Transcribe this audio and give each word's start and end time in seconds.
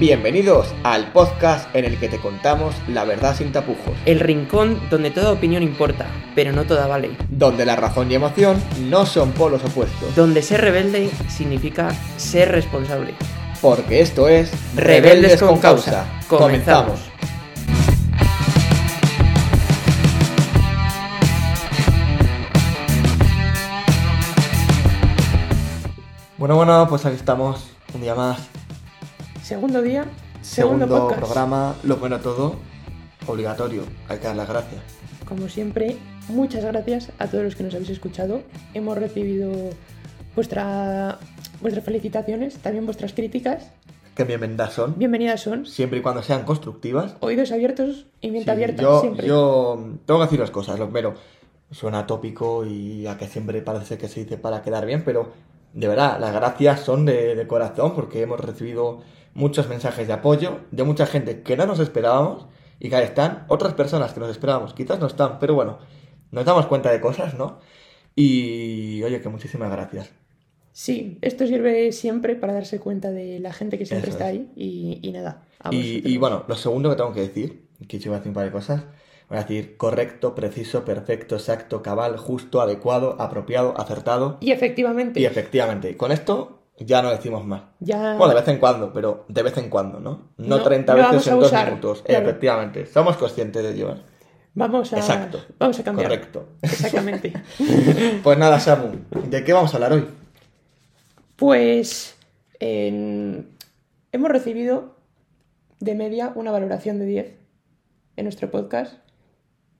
Bienvenidos 0.00 0.74
al 0.82 1.12
podcast 1.12 1.72
en 1.76 1.84
el 1.84 1.98
que 2.00 2.08
te 2.08 2.18
contamos 2.18 2.74
la 2.88 3.04
verdad 3.04 3.36
sin 3.36 3.52
tapujos, 3.52 3.94
El 4.06 4.18
rincón 4.18 4.80
donde 4.90 5.10
toda 5.10 5.30
opinión 5.30 5.62
importa, 5.62 6.06
pero 6.34 6.52
no 6.52 6.64
toda 6.64 6.86
vale. 6.86 7.10
donde 7.28 7.64
la 7.66 7.76
razón 7.76 8.10
y 8.10 8.14
emoción 8.14 8.60
no 8.88 9.04
son 9.06 9.30
polos 9.32 9.62
opuestos, 9.62 10.14
Donde 10.16 10.42
ser 10.42 10.62
rebelde 10.62 11.10
significa 11.28 11.90
ser 12.16 12.50
responsable. 12.50 13.14
porque 13.60 14.00
esto 14.00 14.26
es 14.26 14.50
Rebeldes 14.74 15.38
con 15.42 15.58
causa. 15.58 16.06
Comenzamos. 16.28 16.98
Bueno, 26.38 26.56
bueno, 26.56 26.86
pues 26.88 27.04
aquí 27.04 27.16
estamos, 27.16 27.68
un 27.92 28.00
día 28.00 28.14
más, 28.14 28.38
Segundo 29.50 29.82
día, 29.82 30.04
segundo, 30.42 30.86
segundo 30.86 30.98
podcast. 31.08 31.20
programa, 31.22 31.74
lo 31.82 31.96
bueno 31.96 32.20
todo, 32.20 32.54
obligatorio, 33.26 33.82
hay 34.08 34.18
que 34.18 34.28
dar 34.28 34.36
las 34.36 34.48
gracias. 34.48 34.80
Como 35.28 35.48
siempre, 35.48 35.96
muchas 36.28 36.64
gracias 36.64 37.10
a 37.18 37.26
todos 37.26 37.42
los 37.42 37.56
que 37.56 37.64
nos 37.64 37.74
habéis 37.74 37.90
escuchado. 37.90 38.42
Hemos 38.74 38.96
recibido 38.96 39.50
vuestra, 40.36 41.18
vuestras 41.60 41.84
felicitaciones, 41.84 42.58
también 42.58 42.84
vuestras 42.86 43.12
críticas. 43.12 43.72
Que 44.14 44.22
bienvenidas 44.22 44.72
son, 44.72 44.94
Bienvenidas 44.96 45.40
son. 45.40 45.66
siempre 45.66 45.98
y 45.98 46.02
cuando 46.02 46.22
sean 46.22 46.44
constructivas. 46.44 47.16
Oídos 47.18 47.50
abiertos 47.50 48.06
y 48.20 48.30
mente 48.30 48.44
Sí, 48.44 48.50
abierta 48.50 48.82
yo, 48.82 49.00
siempre. 49.00 49.26
yo 49.26 49.94
tengo 50.06 50.20
que 50.20 50.26
decir 50.26 50.38
las 50.38 50.52
cosas, 50.52 50.78
lo 50.78 50.84
primero, 50.86 51.14
suena 51.72 52.06
tópico 52.06 52.64
y 52.64 53.04
a 53.08 53.18
que 53.18 53.26
siempre 53.26 53.62
parece 53.62 53.98
que 53.98 54.06
se 54.06 54.20
dice 54.20 54.36
para 54.38 54.62
quedar 54.62 54.86
bien, 54.86 55.02
pero 55.04 55.32
de 55.72 55.88
verdad, 55.88 56.20
las 56.20 56.32
gracias 56.32 56.80
son 56.84 57.04
de, 57.04 57.34
de 57.34 57.46
corazón 57.48 57.94
porque 57.96 58.22
hemos 58.22 58.38
recibido 58.38 59.00
muchos 59.34 59.68
mensajes 59.68 60.06
de 60.06 60.12
apoyo 60.14 60.60
de 60.70 60.84
mucha 60.84 61.06
gente 61.06 61.42
que 61.42 61.56
no 61.56 61.66
nos 61.66 61.78
esperábamos 61.80 62.46
y 62.78 62.88
que 62.90 62.96
ahí 62.96 63.04
están 63.04 63.44
otras 63.48 63.74
personas 63.74 64.12
que 64.12 64.20
nos 64.20 64.30
esperábamos, 64.30 64.74
quizás 64.74 65.00
no 65.00 65.06
están, 65.06 65.38
pero 65.38 65.54
bueno, 65.54 65.78
nos 66.30 66.44
damos 66.44 66.66
cuenta 66.66 66.90
de 66.90 67.00
cosas, 67.00 67.34
¿no? 67.34 67.58
Y 68.16 69.02
oye, 69.04 69.20
que 69.20 69.28
muchísimas 69.28 69.70
gracias. 69.70 70.10
Sí, 70.72 71.18
esto 71.20 71.46
sirve 71.46 71.92
siempre 71.92 72.36
para 72.36 72.52
darse 72.52 72.78
cuenta 72.78 73.10
de 73.10 73.40
la 73.40 73.52
gente 73.52 73.76
que 73.76 73.86
siempre 73.86 74.10
Eso 74.10 74.18
está 74.18 74.30
es. 74.30 74.30
ahí 74.30 74.50
y, 74.56 75.00
y 75.02 75.12
nada. 75.12 75.42
y 75.70 76.16
bueno, 76.18 76.44
lo 76.48 76.54
segundo 76.56 76.90
que 76.90 76.96
tengo 76.96 77.12
que 77.12 77.20
decir, 77.22 77.68
que 77.88 77.98
yo 77.98 78.10
voy 78.10 78.16
a 78.16 78.18
decir 78.20 78.30
un 78.30 78.34
par 78.34 78.44
de 78.44 78.52
cosas, 78.52 78.84
voy 79.28 79.38
a 79.38 79.42
decir 79.42 79.76
correcto, 79.76 80.34
preciso, 80.34 80.84
perfecto, 80.84 81.34
exacto, 81.36 81.82
cabal, 81.82 82.16
justo, 82.16 82.60
adecuado, 82.60 83.16
apropiado, 83.20 83.74
acertado. 83.78 84.38
Y 84.40 84.52
efectivamente, 84.52 85.20
Y 85.20 85.24
efectivamente, 85.26 85.96
con 85.96 86.12
esto 86.12 86.59
ya 86.80 87.02
no 87.02 87.10
decimos 87.10 87.44
más. 87.46 87.62
ya 87.78 88.16
Bueno, 88.16 88.28
de 88.34 88.40
vez 88.40 88.48
en 88.48 88.58
cuando, 88.58 88.92
pero 88.92 89.24
de 89.28 89.42
vez 89.42 89.56
en 89.58 89.68
cuando, 89.70 90.00
¿no? 90.00 90.30
No, 90.38 90.56
No, 90.58 90.62
30 90.62 90.94
lo 90.94 91.10
veces 91.12 91.26
en 91.28 91.40
dos 91.40 91.52
minutos. 91.52 92.02
claro. 92.02 92.28
Efectivamente, 92.28 92.86
somos 92.86 93.16
conscientes 93.16 93.62
de 93.62 93.70
ello. 93.74 93.96
vamos 94.54 94.92
a, 94.92 94.96
Exacto. 94.98 95.44
vamos 95.58 95.78
a 95.78 95.84
cambiar. 95.84 96.08
Correcto. 96.08 96.48
Exactamente. 96.62 97.32
Pues 98.22 98.38
nada, 98.38 98.58
Samu, 98.60 98.90
¿de 99.28 99.44
qué 99.44 99.52
vamos 99.52 99.72
a 99.72 99.76
hablar 99.76 99.92
hoy? 99.92 100.06
Pues 101.36 102.16
hemos 102.60 104.30
recibido 104.30 104.96
de 105.80 105.94
media 105.94 106.32
una 106.34 106.50
valoración 106.50 106.98
de 106.98 107.06
10 107.06 107.34
en 108.16 108.24
nuestro 108.24 108.50
podcast. 108.50 108.94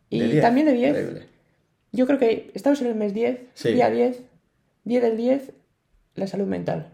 Y 0.08 0.20
De 0.20 0.28
10, 0.28 0.42
también 0.42 0.66
de 0.66 0.72
10. 0.72 0.88
increíble. 0.90 1.26
Yo 1.92 2.06
creo 2.06 2.18
que 2.18 2.50
estamos 2.54 2.80
en 2.80 2.86
el 2.88 2.94
mes 2.94 3.12
10, 3.14 3.40
Sí. 3.54 3.72
día 3.72 3.90
10, 3.90 4.22
10 4.84 5.02
del 5.02 5.16
10, 5.16 5.52
la 6.20 6.26
salud 6.26 6.46
mental. 6.46 6.92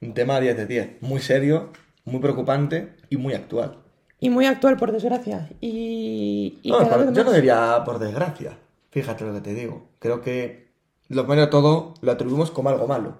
Un 0.00 0.14
tema 0.14 0.40
10 0.40 0.56
de 0.56 0.66
10, 0.66 1.02
muy 1.02 1.20
serio, 1.20 1.70
muy 2.04 2.20
preocupante 2.20 2.94
y 3.08 3.16
muy 3.16 3.34
actual. 3.34 3.78
Y 4.18 4.30
muy 4.30 4.46
actual, 4.46 4.76
por 4.76 4.92
desgracia. 4.92 5.48
Y, 5.60 6.60
No, 6.64 7.12
yo 7.12 7.24
no 7.24 7.32
diría 7.32 7.82
por 7.84 7.98
desgracia. 7.98 8.58
Fíjate 8.90 9.24
lo 9.24 9.32
que 9.34 9.40
te 9.40 9.54
digo. 9.54 9.88
Creo 9.98 10.20
que 10.20 10.68
lo 11.08 11.24
primero 11.24 11.46
de 11.46 11.50
todo 11.50 11.94
lo 12.00 12.12
atribuimos 12.12 12.50
como 12.50 12.68
algo 12.68 12.86
malo. 12.86 13.16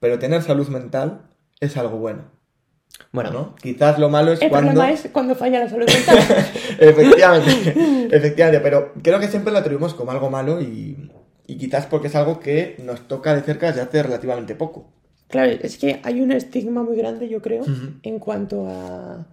Pero 0.00 0.18
tener 0.18 0.42
salud 0.42 0.68
mental 0.68 1.22
es 1.60 1.76
algo 1.76 1.98
bueno. 1.98 2.24
Bueno, 3.12 3.30
¿no? 3.30 3.54
Quizás 3.56 3.98
lo 3.98 4.08
malo 4.08 4.32
es 4.32 4.42
El 4.42 4.50
cuando. 4.50 4.72
problema 4.72 4.92
es 4.92 5.08
cuando 5.12 5.34
falla 5.34 5.60
la 5.60 5.68
salud 5.68 5.86
mental. 5.86 6.18
efectivamente, 6.78 8.08
efectivamente, 8.10 8.60
pero 8.60 8.92
creo 9.02 9.20
que 9.20 9.28
siempre 9.28 9.52
lo 9.52 9.58
atribuimos 9.58 9.94
como 9.94 10.10
algo 10.10 10.28
malo 10.28 10.60
y, 10.60 11.10
y 11.46 11.56
quizás 11.58 11.86
porque 11.86 12.08
es 12.08 12.14
algo 12.16 12.40
que 12.40 12.76
nos 12.82 13.06
toca 13.08 13.34
de 13.34 13.42
cerca 13.42 13.66
desde 13.68 13.82
hace 13.82 14.02
relativamente 14.02 14.54
poco. 14.54 14.86
claro, 15.28 15.52
es 15.52 15.78
que 15.78 16.00
hay 16.04 16.20
un 16.20 16.32
estigma 16.32 16.82
muy 16.82 16.96
grande, 16.96 17.28
yo 17.28 17.40
creo, 17.42 17.64
en 18.02 18.18
cuanto 18.18 18.66
a, 18.68 19.26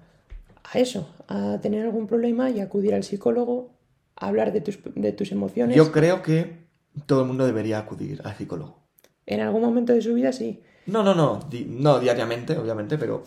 a 0.64 0.80
eso, 0.80 1.08
a 1.28 1.59
tener 1.62 1.84
algún 1.86 2.08
problema 2.08 2.50
y 2.50 2.59
acudir 2.59 2.94
al 2.94 3.03
psicólogo, 3.03 3.72
a 4.16 4.28
hablar 4.28 4.52
de 4.52 4.62
tus, 4.62 4.80
de 4.96 5.12
tus 5.12 5.31
emociones. 5.31 5.75
Yo 5.75 5.92
creo 5.92 6.22
que 6.22 6.68
todo 7.06 7.22
el 7.22 7.28
mundo 7.28 7.46
debería 7.46 7.80
acudir 7.80 8.22
al 8.24 8.36
psicólogo. 8.36 8.80
En 9.25 9.42
algún 9.42 9.62
momento 9.62 9.94
de 9.94 10.02
su 10.02 10.14
vida 10.14 10.31
sí. 10.34 10.62
No, 10.88 11.03
no, 11.03 11.14
no, 11.14 11.40
di- 11.50 11.66
no 11.69 12.00
diariamente, 12.00 12.58
obviamente, 12.58 12.98
pero 12.98 13.24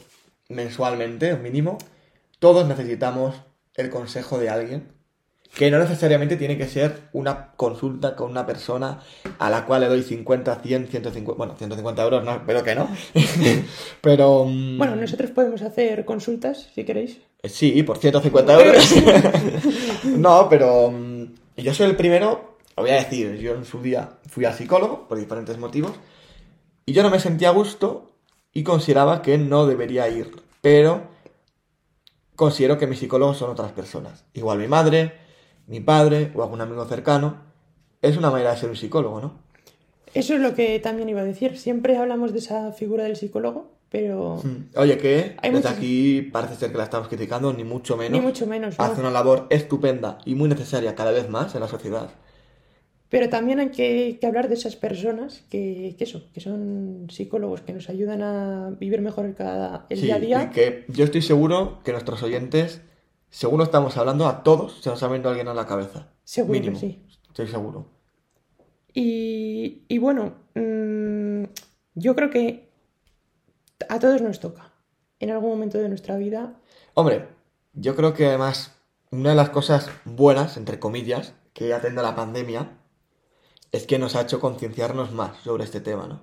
mensualmente, 0.48 1.36
mínimo, 1.36 1.78
todos 2.38 2.66
necesitamos 2.66 3.36
el 3.74 3.88
consejo 3.90 4.38
de 4.38 4.50
alguien 4.50 4.88
que 5.54 5.70
no 5.70 5.78
necesariamente 5.78 6.36
tiene 6.36 6.56
que 6.56 6.66
ser 6.66 7.08
una 7.12 7.52
consulta 7.56 8.16
con 8.16 8.30
una 8.30 8.46
persona 8.46 9.00
a 9.38 9.50
la 9.50 9.66
cual 9.66 9.82
le 9.82 9.88
doy 9.88 10.02
50, 10.02 10.56
100, 10.56 10.86
150, 10.88 11.36
bueno, 11.36 11.54
150 11.56 12.02
euros, 12.02 12.24
no, 12.24 12.42
pero 12.46 12.62
que 12.64 12.74
no. 12.74 12.88
pero... 14.00 14.44
Bueno, 14.44 14.96
nosotros 14.96 15.30
podemos 15.30 15.60
hacer 15.62 16.04
consultas, 16.06 16.68
si 16.74 16.84
queréis. 16.84 17.20
Sí, 17.44 17.82
por 17.82 17.98
150 17.98 18.64
euros. 18.64 18.94
no, 20.04 20.48
pero 20.48 20.90
mm, 20.90 21.24
yo 21.58 21.74
soy 21.74 21.90
el 21.90 21.96
primero, 21.96 22.56
lo 22.76 22.82
voy 22.84 22.92
a 22.92 22.96
decir, 22.96 23.36
yo 23.36 23.54
en 23.54 23.66
su 23.66 23.82
día 23.82 24.18
fui 24.28 24.46
al 24.46 24.54
psicólogo 24.54 25.06
por 25.06 25.18
diferentes 25.18 25.58
motivos 25.58 25.92
y 26.86 26.94
yo 26.94 27.02
no 27.02 27.10
me 27.10 27.20
sentía 27.20 27.50
a 27.50 27.52
gusto 27.52 28.12
y 28.54 28.62
consideraba 28.62 29.20
que 29.20 29.36
no 29.36 29.66
debería 29.66 30.08
ir, 30.08 30.30
pero 30.62 31.08
considero 32.36 32.78
que 32.78 32.86
mis 32.86 32.98
psicólogos 32.98 33.36
son 33.36 33.50
otras 33.50 33.72
personas. 33.72 34.24
Igual 34.32 34.58
mi 34.58 34.68
madre, 34.68 35.12
mi 35.66 35.80
padre 35.80 36.32
o 36.34 36.42
algún 36.42 36.60
amigo 36.60 36.84
cercano. 36.86 37.36
Es 38.00 38.16
una 38.16 38.30
manera 38.30 38.50
de 38.52 38.56
ser 38.58 38.68
un 38.70 38.76
psicólogo, 38.76 39.20
¿no? 39.20 39.34
Eso 40.14 40.34
es 40.34 40.40
lo 40.40 40.54
que 40.54 40.78
también 40.80 41.08
iba 41.08 41.20
a 41.20 41.24
decir. 41.24 41.56
Siempre 41.58 41.96
hablamos 41.96 42.32
de 42.32 42.40
esa 42.40 42.72
figura 42.72 43.04
del 43.04 43.16
psicólogo, 43.16 43.70
pero 43.90 44.40
Mm. 44.42 44.76
Oye, 44.78 44.98
que 44.98 45.36
desde 45.42 45.50
muchos- 45.52 45.70
aquí 45.70 46.22
parece 46.32 46.56
ser 46.56 46.70
que 46.72 46.78
la 46.78 46.84
estamos 46.84 47.08
criticando, 47.08 47.52
ni 47.52 47.64
mucho 47.64 47.96
menos. 47.96 48.18
ni 48.20 48.26
mucho 48.26 48.46
menos. 48.46 48.78
¿no? 48.78 48.84
Hace 48.84 49.00
una 49.00 49.10
labor 49.10 49.46
estupenda 49.50 50.18
y 50.24 50.34
muy 50.34 50.48
necesaria 50.48 50.94
cada 50.94 51.12
vez 51.12 51.28
más 51.30 51.54
en 51.54 51.60
la 51.60 51.68
sociedad. 51.68 52.10
Pero 53.08 53.28
también 53.28 53.60
hay 53.60 53.68
que, 53.70 54.16
que 54.20 54.26
hablar 54.26 54.48
de 54.48 54.54
esas 54.54 54.74
personas 54.74 55.44
que, 55.50 55.94
que 55.98 56.04
eso, 56.04 56.22
que 56.32 56.40
son 56.40 57.08
psicólogos, 57.10 57.60
que 57.60 57.74
nos 57.74 57.90
ayudan 57.90 58.22
a 58.22 58.70
vivir 58.80 59.02
mejor 59.02 59.26
el, 59.26 59.34
cada, 59.34 59.84
el 59.90 59.98
Sí, 59.98 60.06
día 60.06 60.14
a 60.14 60.18
y 60.18 60.20
día. 60.26 60.50
que 60.50 60.84
yo 60.88 61.04
estoy 61.04 61.20
seguro 61.20 61.80
que 61.84 61.92
nuestros 61.92 62.22
oyentes, 62.22 62.80
seguro 63.32 63.64
estamos 63.64 63.96
hablando 63.96 64.28
a 64.28 64.44
todos, 64.44 64.80
se 64.80 64.90
nos 64.90 65.02
ha 65.02 65.08
venido 65.08 65.30
alguien 65.30 65.48
a 65.48 65.54
la 65.54 65.66
cabeza. 65.66 66.12
Seguro 66.22 66.60
Mínimo. 66.60 66.78
sí. 66.78 67.04
Estoy 67.26 67.48
seguro. 67.48 67.86
Y, 68.94 69.82
y 69.88 69.98
bueno, 69.98 70.34
mm, 70.54 71.44
yo 71.94 72.14
creo 72.14 72.30
que 72.30 72.70
a 73.88 73.98
todos 73.98 74.22
nos 74.22 74.38
toca. 74.38 74.72
En 75.18 75.30
algún 75.30 75.50
momento 75.50 75.78
de 75.78 75.88
nuestra 75.88 76.16
vida 76.16 76.56
Hombre, 76.94 77.26
yo 77.72 77.96
creo 77.96 78.12
que 78.12 78.26
además 78.26 78.76
una 79.10 79.30
de 79.30 79.36
las 79.36 79.48
cosas 79.48 79.88
buenas, 80.04 80.58
entre 80.58 80.78
comillas, 80.78 81.32
que 81.54 81.72
ha 81.72 81.80
tenido 81.80 82.02
la 82.02 82.14
pandemia 82.14 82.78
es 83.70 83.86
que 83.86 83.98
nos 83.98 84.14
ha 84.14 84.22
hecho 84.22 84.40
concienciarnos 84.40 85.12
más 85.12 85.38
sobre 85.38 85.64
este 85.64 85.80
tema, 85.80 86.06
¿no? 86.06 86.20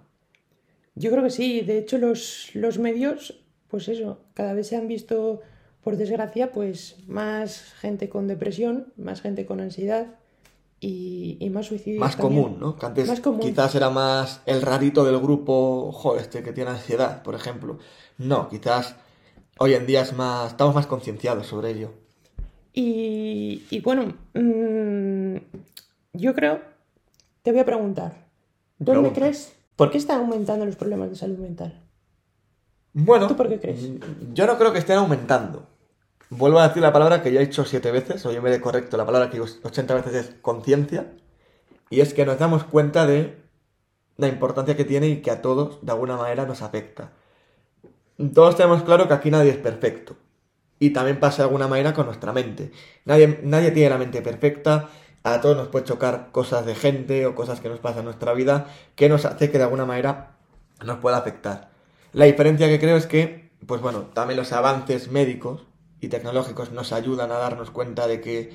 Yo 0.93 1.09
creo 1.09 1.23
que 1.23 1.31
sí, 1.31 1.61
de 1.61 1.79
hecho 1.79 1.97
los, 1.97 2.51
los 2.53 2.77
medios, 2.77 3.43
pues 3.67 3.87
eso, 3.87 4.19
cada 4.35 4.53
vez 4.53 4.67
se 4.67 4.75
han 4.75 4.87
visto, 4.87 5.41
por 5.83 5.97
desgracia, 5.97 6.51
pues 6.51 6.97
más 7.07 7.73
gente 7.79 8.09
con 8.09 8.27
depresión, 8.27 8.93
más 8.97 9.21
gente 9.21 9.45
con 9.45 9.59
ansiedad 9.61 10.07
y, 10.79 11.37
y 11.39 11.49
más 11.49 11.67
suicidios. 11.67 11.99
Más 11.99 12.15
también. 12.17 12.43
común, 12.43 12.59
¿no? 12.59 12.75
Que 12.77 12.85
antes 12.85 13.07
Más 13.07 13.19
común. 13.19 13.39
quizás 13.41 13.75
era 13.75 13.89
más 13.89 14.41
el 14.45 14.61
rarito 14.61 15.03
del 15.03 15.19
grupo, 15.19 15.91
joder, 15.91 16.21
este 16.21 16.43
que 16.43 16.51
tiene 16.53 16.71
ansiedad, 16.71 17.23
por 17.23 17.35
ejemplo. 17.35 17.79
No, 18.17 18.49
quizás 18.49 18.95
hoy 19.57 19.73
en 19.73 19.85
día 19.85 20.01
es 20.01 20.13
más, 20.13 20.51
estamos 20.51 20.75
más 20.75 20.87
concienciados 20.87 21.47
sobre 21.47 21.71
ello. 21.71 21.91
Y, 22.73 23.63
y 23.69 23.79
bueno, 23.81 24.13
mm, 24.33 25.35
yo 26.13 26.33
creo, 26.35 26.61
te 27.41 27.51
voy 27.51 27.61
a 27.61 27.65
preguntar, 27.65 28.27
¿dónde 28.77 29.01
Pregunta. 29.01 29.19
crees? 29.21 29.53
¿Por 29.75 29.91
qué 29.91 29.97
están 29.97 30.19
aumentando 30.21 30.65
los 30.65 30.75
problemas 30.75 31.09
de 31.09 31.15
salud 31.15 31.37
mental? 31.39 31.81
Bueno, 32.93 33.27
¿Tú 33.27 33.35
por 33.35 33.47
qué 33.49 33.59
crees? 33.59 33.87
Yo 34.33 34.45
no 34.45 34.57
creo 34.57 34.73
que 34.73 34.79
estén 34.79 34.97
aumentando. 34.97 35.67
Vuelvo 36.29 36.59
a 36.59 36.67
decir 36.67 36.83
la 36.83 36.93
palabra 36.93 37.23
que 37.23 37.31
ya 37.31 37.41
he 37.41 37.45
dicho 37.45 37.65
siete 37.65 37.91
veces, 37.91 38.23
o 38.25 38.31
yo 38.31 38.41
me 38.41 38.51
de 38.51 38.61
correcto, 38.61 38.97
la 38.97 39.05
palabra 39.05 39.29
que 39.29 39.37
digo 39.37 39.47
80 39.63 39.95
veces 39.95 40.13
es 40.13 40.35
conciencia, 40.41 41.11
y 41.89 42.01
es 42.01 42.13
que 42.13 42.25
nos 42.25 42.37
damos 42.37 42.63
cuenta 42.63 43.07
de 43.07 43.41
la 44.17 44.27
importancia 44.27 44.75
que 44.77 44.85
tiene 44.85 45.07
y 45.07 45.21
que 45.21 45.31
a 45.31 45.41
todos 45.41 45.83
de 45.83 45.91
alguna 45.91 46.17
manera 46.17 46.45
nos 46.45 46.61
afecta. 46.61 47.13
todos 48.33 48.55
tenemos 48.57 48.83
claro 48.83 49.07
que 49.07 49.13
aquí 49.15 49.31
nadie 49.31 49.51
es 49.51 49.57
perfecto. 49.57 50.17
Y 50.77 50.91
también 50.91 51.19
pasa 51.19 51.37
de 51.37 51.43
alguna 51.43 51.67
manera 51.67 51.93
con 51.93 52.05
nuestra 52.05 52.31
mente. 52.31 52.71
Nadie, 53.05 53.39
nadie 53.43 53.71
tiene 53.71 53.89
la 53.89 53.97
mente 53.97 54.21
perfecta. 54.21 54.89
A 55.23 55.41
todos 55.41 55.57
nos 55.57 55.67
puede 55.67 55.85
chocar 55.85 56.31
cosas 56.31 56.65
de 56.65 56.75
gente 56.75 57.25
o 57.25 57.35
cosas 57.35 57.59
que 57.59 57.69
nos 57.69 57.79
pasan 57.79 57.99
en 57.99 58.05
nuestra 58.05 58.33
vida 58.33 58.67
que 58.95 59.09
nos 59.09 59.25
hace 59.25 59.51
que 59.51 59.57
de 59.57 59.65
alguna 59.65 59.85
manera 59.85 60.37
nos 60.85 60.99
pueda 60.99 61.17
afectar. 61.17 61.71
La 62.13 62.25
diferencia 62.25 62.67
que 62.67 62.79
creo 62.79 62.95
es 62.97 63.07
que, 63.07 63.51
pues 63.65 63.81
bueno, 63.81 64.03
también 64.13 64.37
los 64.37 64.53
avances 64.53 65.11
médicos 65.11 65.68
y 66.01 66.07
tecnológicos 66.07 66.71
nos 66.71 66.91
ayudan 66.93 67.31
a 67.31 67.37
darnos 67.37 67.71
cuenta 67.71 68.07
de 68.07 68.21
que, 68.21 68.53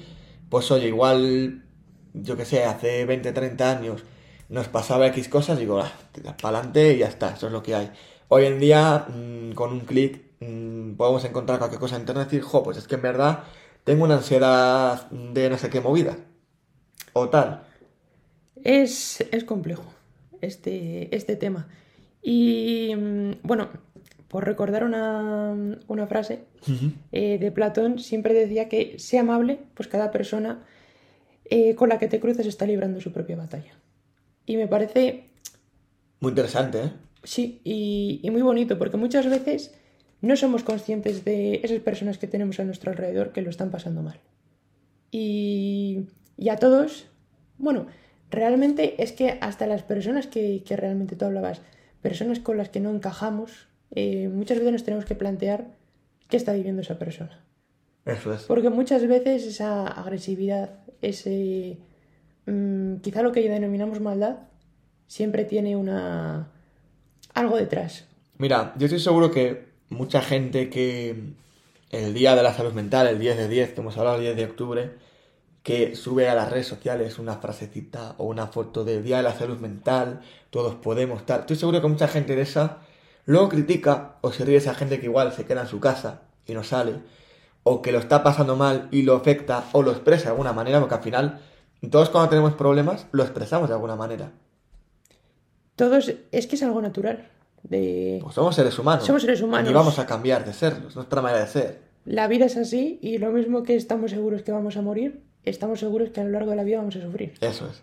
pues 0.48 0.70
oye, 0.70 0.88
igual, 0.88 1.64
yo 2.12 2.36
que 2.36 2.44
sé, 2.44 2.64
hace 2.64 3.04
20, 3.04 3.32
30 3.32 3.70
años 3.70 4.04
nos 4.48 4.68
pasaba 4.68 5.06
X 5.08 5.28
cosas, 5.28 5.58
digo, 5.58 5.80
ah, 5.80 5.92
para 6.40 6.58
adelante 6.58 6.94
y 6.94 6.98
ya 6.98 7.08
está, 7.08 7.34
eso 7.34 7.46
es 7.46 7.52
lo 7.52 7.62
que 7.62 7.74
hay. 7.74 7.90
Hoy 8.28 8.46
en 8.46 8.58
día, 8.58 9.06
mmm, 9.08 9.52
con 9.52 9.72
un 9.72 9.80
clic, 9.80 10.22
mmm, 10.40 10.94
podemos 10.94 11.24
encontrar 11.24 11.58
cualquier 11.58 11.80
cosa 11.80 11.96
en 11.96 12.02
internet 12.02 12.28
y 12.30 12.36
decir, 12.36 12.42
jo, 12.42 12.62
pues 12.62 12.78
es 12.78 12.88
que 12.88 12.94
en 12.94 13.02
verdad 13.02 13.44
tengo 13.84 14.04
una 14.04 14.16
ansiedad 14.16 15.10
de 15.10 15.50
no 15.50 15.58
sé 15.58 15.70
qué 15.70 15.80
movida. 15.80 16.16
O 17.12 17.28
tal. 17.28 17.64
Es, 18.62 19.20
es 19.30 19.44
complejo 19.44 19.84
este, 20.40 21.14
este 21.14 21.36
tema. 21.36 21.68
Y 22.22 22.94
mm, 22.96 23.32
bueno, 23.42 23.68
por 24.34 24.44
recordar 24.44 24.82
una, 24.82 25.54
una 25.86 26.08
frase 26.08 26.40
eh, 27.12 27.38
de 27.38 27.52
Platón, 27.52 28.00
siempre 28.00 28.34
decía 28.34 28.68
que 28.68 28.98
sea 28.98 29.20
amable, 29.20 29.60
pues 29.74 29.88
cada 29.88 30.10
persona 30.10 30.64
eh, 31.44 31.76
con 31.76 31.88
la 31.88 32.00
que 32.00 32.08
te 32.08 32.18
cruces 32.18 32.48
está 32.48 32.66
librando 32.66 33.00
su 33.00 33.12
propia 33.12 33.36
batalla. 33.36 33.78
Y 34.44 34.56
me 34.56 34.66
parece... 34.66 35.28
Muy 36.18 36.30
interesante, 36.30 36.78
¿eh? 36.82 36.90
Sí, 37.22 37.60
y, 37.62 38.18
y 38.24 38.30
muy 38.32 38.42
bonito, 38.42 38.76
porque 38.76 38.96
muchas 38.96 39.30
veces 39.30 39.72
no 40.20 40.34
somos 40.34 40.64
conscientes 40.64 41.24
de 41.24 41.60
esas 41.62 41.78
personas 41.78 42.18
que 42.18 42.26
tenemos 42.26 42.58
a 42.58 42.64
nuestro 42.64 42.90
alrededor 42.90 43.30
que 43.30 43.40
lo 43.40 43.50
están 43.50 43.70
pasando 43.70 44.02
mal. 44.02 44.18
Y, 45.12 46.06
y 46.36 46.48
a 46.48 46.56
todos, 46.56 47.06
bueno, 47.56 47.86
realmente 48.32 49.00
es 49.00 49.12
que 49.12 49.38
hasta 49.40 49.68
las 49.68 49.84
personas 49.84 50.26
que, 50.26 50.64
que, 50.66 50.76
realmente 50.76 51.14
tú 51.14 51.24
hablabas, 51.24 51.60
personas 52.02 52.40
con 52.40 52.56
las 52.56 52.68
que 52.70 52.80
no 52.80 52.90
encajamos, 52.90 53.68
eh, 53.94 54.28
muchas 54.28 54.58
veces 54.58 54.72
nos 54.72 54.84
tenemos 54.84 55.04
que 55.04 55.14
plantear 55.14 55.68
qué 56.28 56.36
está 56.36 56.52
viviendo 56.52 56.82
esa 56.82 56.98
persona. 56.98 57.40
Eso 58.04 58.34
es. 58.34 58.42
Porque 58.42 58.70
muchas 58.70 59.06
veces 59.06 59.46
esa 59.46 59.86
agresividad, 59.86 60.80
ese 61.00 61.78
mmm, 62.46 62.96
quizá 62.96 63.22
lo 63.22 63.32
que 63.32 63.48
denominamos 63.48 64.00
maldad, 64.00 64.38
siempre 65.06 65.44
tiene 65.44 65.76
una 65.76 66.50
algo 67.32 67.56
detrás. 67.56 68.06
Mira, 68.38 68.74
yo 68.76 68.86
estoy 68.86 69.00
seguro 69.00 69.30
que 69.30 69.68
mucha 69.90 70.20
gente 70.20 70.70
que 70.70 71.34
el 71.90 72.14
día 72.14 72.34
de 72.34 72.42
la 72.42 72.52
salud 72.52 72.72
mental, 72.72 73.06
el 73.06 73.18
10 73.18 73.36
de 73.36 73.48
10, 73.48 73.72
que 73.72 73.80
hemos 73.80 73.96
hablado 73.96 74.16
el 74.16 74.22
10 74.22 74.36
de 74.36 74.44
octubre, 74.44 74.90
que 75.62 75.94
sube 75.94 76.28
a 76.28 76.34
las 76.34 76.50
redes 76.50 76.66
sociales 76.66 77.18
una 77.18 77.36
frasecita 77.36 78.16
o 78.18 78.24
una 78.24 78.48
foto 78.48 78.84
del 78.84 79.02
Día 79.02 79.18
de 79.18 79.22
la 79.22 79.34
Salud 79.34 79.58
Mental, 79.58 80.20
todos 80.50 80.74
podemos 80.74 81.24
tal. 81.24 81.40
Estoy 81.40 81.56
seguro 81.56 81.80
que 81.80 81.88
mucha 81.88 82.06
gente 82.06 82.36
de 82.36 82.42
esa 82.42 82.80
luego 83.26 83.48
critica 83.48 84.16
o 84.20 84.32
se 84.32 84.44
ríe 84.44 84.56
esa 84.56 84.74
gente 84.74 85.00
que 85.00 85.06
igual 85.06 85.32
se 85.32 85.44
queda 85.44 85.62
en 85.62 85.68
su 85.68 85.80
casa 85.80 86.22
y 86.46 86.54
no 86.54 86.64
sale, 86.64 86.94
o 87.62 87.82
que 87.82 87.92
lo 87.92 87.98
está 87.98 88.22
pasando 88.22 88.56
mal 88.56 88.88
y 88.90 89.02
lo 89.02 89.16
afecta 89.16 89.64
o 89.72 89.82
lo 89.82 89.90
expresa 89.90 90.24
de 90.24 90.30
alguna 90.30 90.52
manera, 90.52 90.80
porque 90.80 90.94
al 90.94 91.02
final 91.02 91.40
todos 91.90 92.10
cuando 92.10 92.30
tenemos 92.30 92.54
problemas 92.54 93.06
lo 93.12 93.22
expresamos 93.22 93.68
de 93.68 93.74
alguna 93.74 93.96
manera. 93.96 94.32
Todos, 95.76 96.12
es 96.30 96.46
que 96.46 96.56
es 96.56 96.62
algo 96.62 96.80
natural. 96.80 97.28
De... 97.62 98.20
Pues 98.22 98.34
somos 98.34 98.54
seres 98.54 98.78
humanos. 98.78 99.04
Somos 99.04 99.22
seres 99.22 99.40
humanos. 99.40 99.70
Y 99.70 99.74
vamos 99.74 99.98
a 99.98 100.06
cambiar 100.06 100.44
de 100.44 100.52
serlos, 100.52 100.90
es 100.90 100.96
nuestra 100.96 101.22
manera 101.22 101.44
de 101.44 101.50
ser. 101.50 101.82
La 102.04 102.28
vida 102.28 102.44
es 102.44 102.56
así 102.58 102.98
y 103.00 103.16
lo 103.16 103.30
mismo 103.30 103.62
que 103.62 103.74
estamos 103.74 104.10
seguros 104.10 104.42
que 104.42 104.52
vamos 104.52 104.76
a 104.76 104.82
morir, 104.82 105.22
estamos 105.44 105.80
seguros 105.80 106.10
que 106.10 106.20
a 106.20 106.24
lo 106.24 106.30
largo 106.30 106.50
de 106.50 106.56
la 106.56 106.64
vida 106.64 106.78
vamos 106.78 106.96
a 106.96 107.00
sufrir. 107.00 107.32
Eso 107.40 107.66
es. 107.66 107.82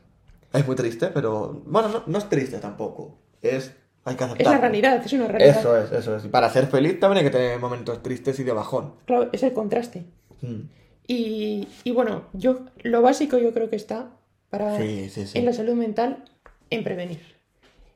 Es 0.53 0.67
muy 0.67 0.75
triste, 0.75 1.07
pero 1.07 1.63
bueno, 1.65 1.89
no, 1.89 2.03
no 2.05 2.17
es 2.17 2.29
triste 2.29 2.59
tampoco. 2.59 3.17
Es 3.41 3.71
hay 4.03 4.15
que. 4.15 4.23
Es 4.37 4.47
la 4.47 4.57
realidad, 4.57 5.01
es 5.05 5.13
una 5.13 5.27
realidad. 5.27 5.59
Eso 5.59 5.77
es, 5.77 5.91
eso 5.91 6.15
es. 6.15 6.25
Y 6.25 6.27
para 6.29 6.49
ser 6.49 6.67
feliz 6.67 6.99
también 6.99 7.19
hay 7.19 7.31
que 7.31 7.37
tener 7.37 7.59
momentos 7.59 8.01
tristes 8.01 8.39
y 8.39 8.43
de 8.43 8.51
bajón. 8.51 8.93
Claro, 9.05 9.29
es 9.31 9.43
el 9.43 9.53
contraste. 9.53 10.05
Mm. 10.41 10.61
Y, 11.07 11.67
y, 11.83 11.91
bueno, 11.91 12.23
yo 12.33 12.61
lo 12.83 13.01
básico 13.01 13.37
yo 13.37 13.53
creo 13.53 13.69
que 13.69 13.75
está 13.75 14.11
para 14.49 14.77
Sí, 14.77 15.09
sí, 15.09 15.27
sí. 15.27 15.37
en 15.37 15.45
la 15.45 15.53
salud 15.53 15.73
mental 15.73 16.23
en 16.69 16.83
prevenir. 16.83 17.19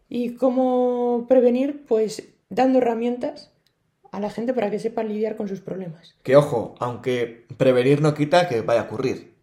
¿Y 0.10 0.36
cómo 0.36 1.26
prevenir? 1.28 1.86
Pues 1.88 2.24
dando 2.50 2.80
herramientas 2.80 3.52
a 4.12 4.20
la 4.20 4.30
gente 4.30 4.54
para 4.54 4.70
que 4.70 4.80
sepa 4.80 5.04
lidiar 5.04 5.36
con 5.36 5.48
sus 5.48 5.62
problemas. 5.62 6.16
Que 6.24 6.36
ojo, 6.36 6.76
aunque 6.80 7.46
prevenir 7.58 8.02
no 8.02 8.14
quita 8.14 8.48
que 8.48 8.62
vaya 8.62 8.82
a 8.82 8.84
ocurrir. 8.84 9.34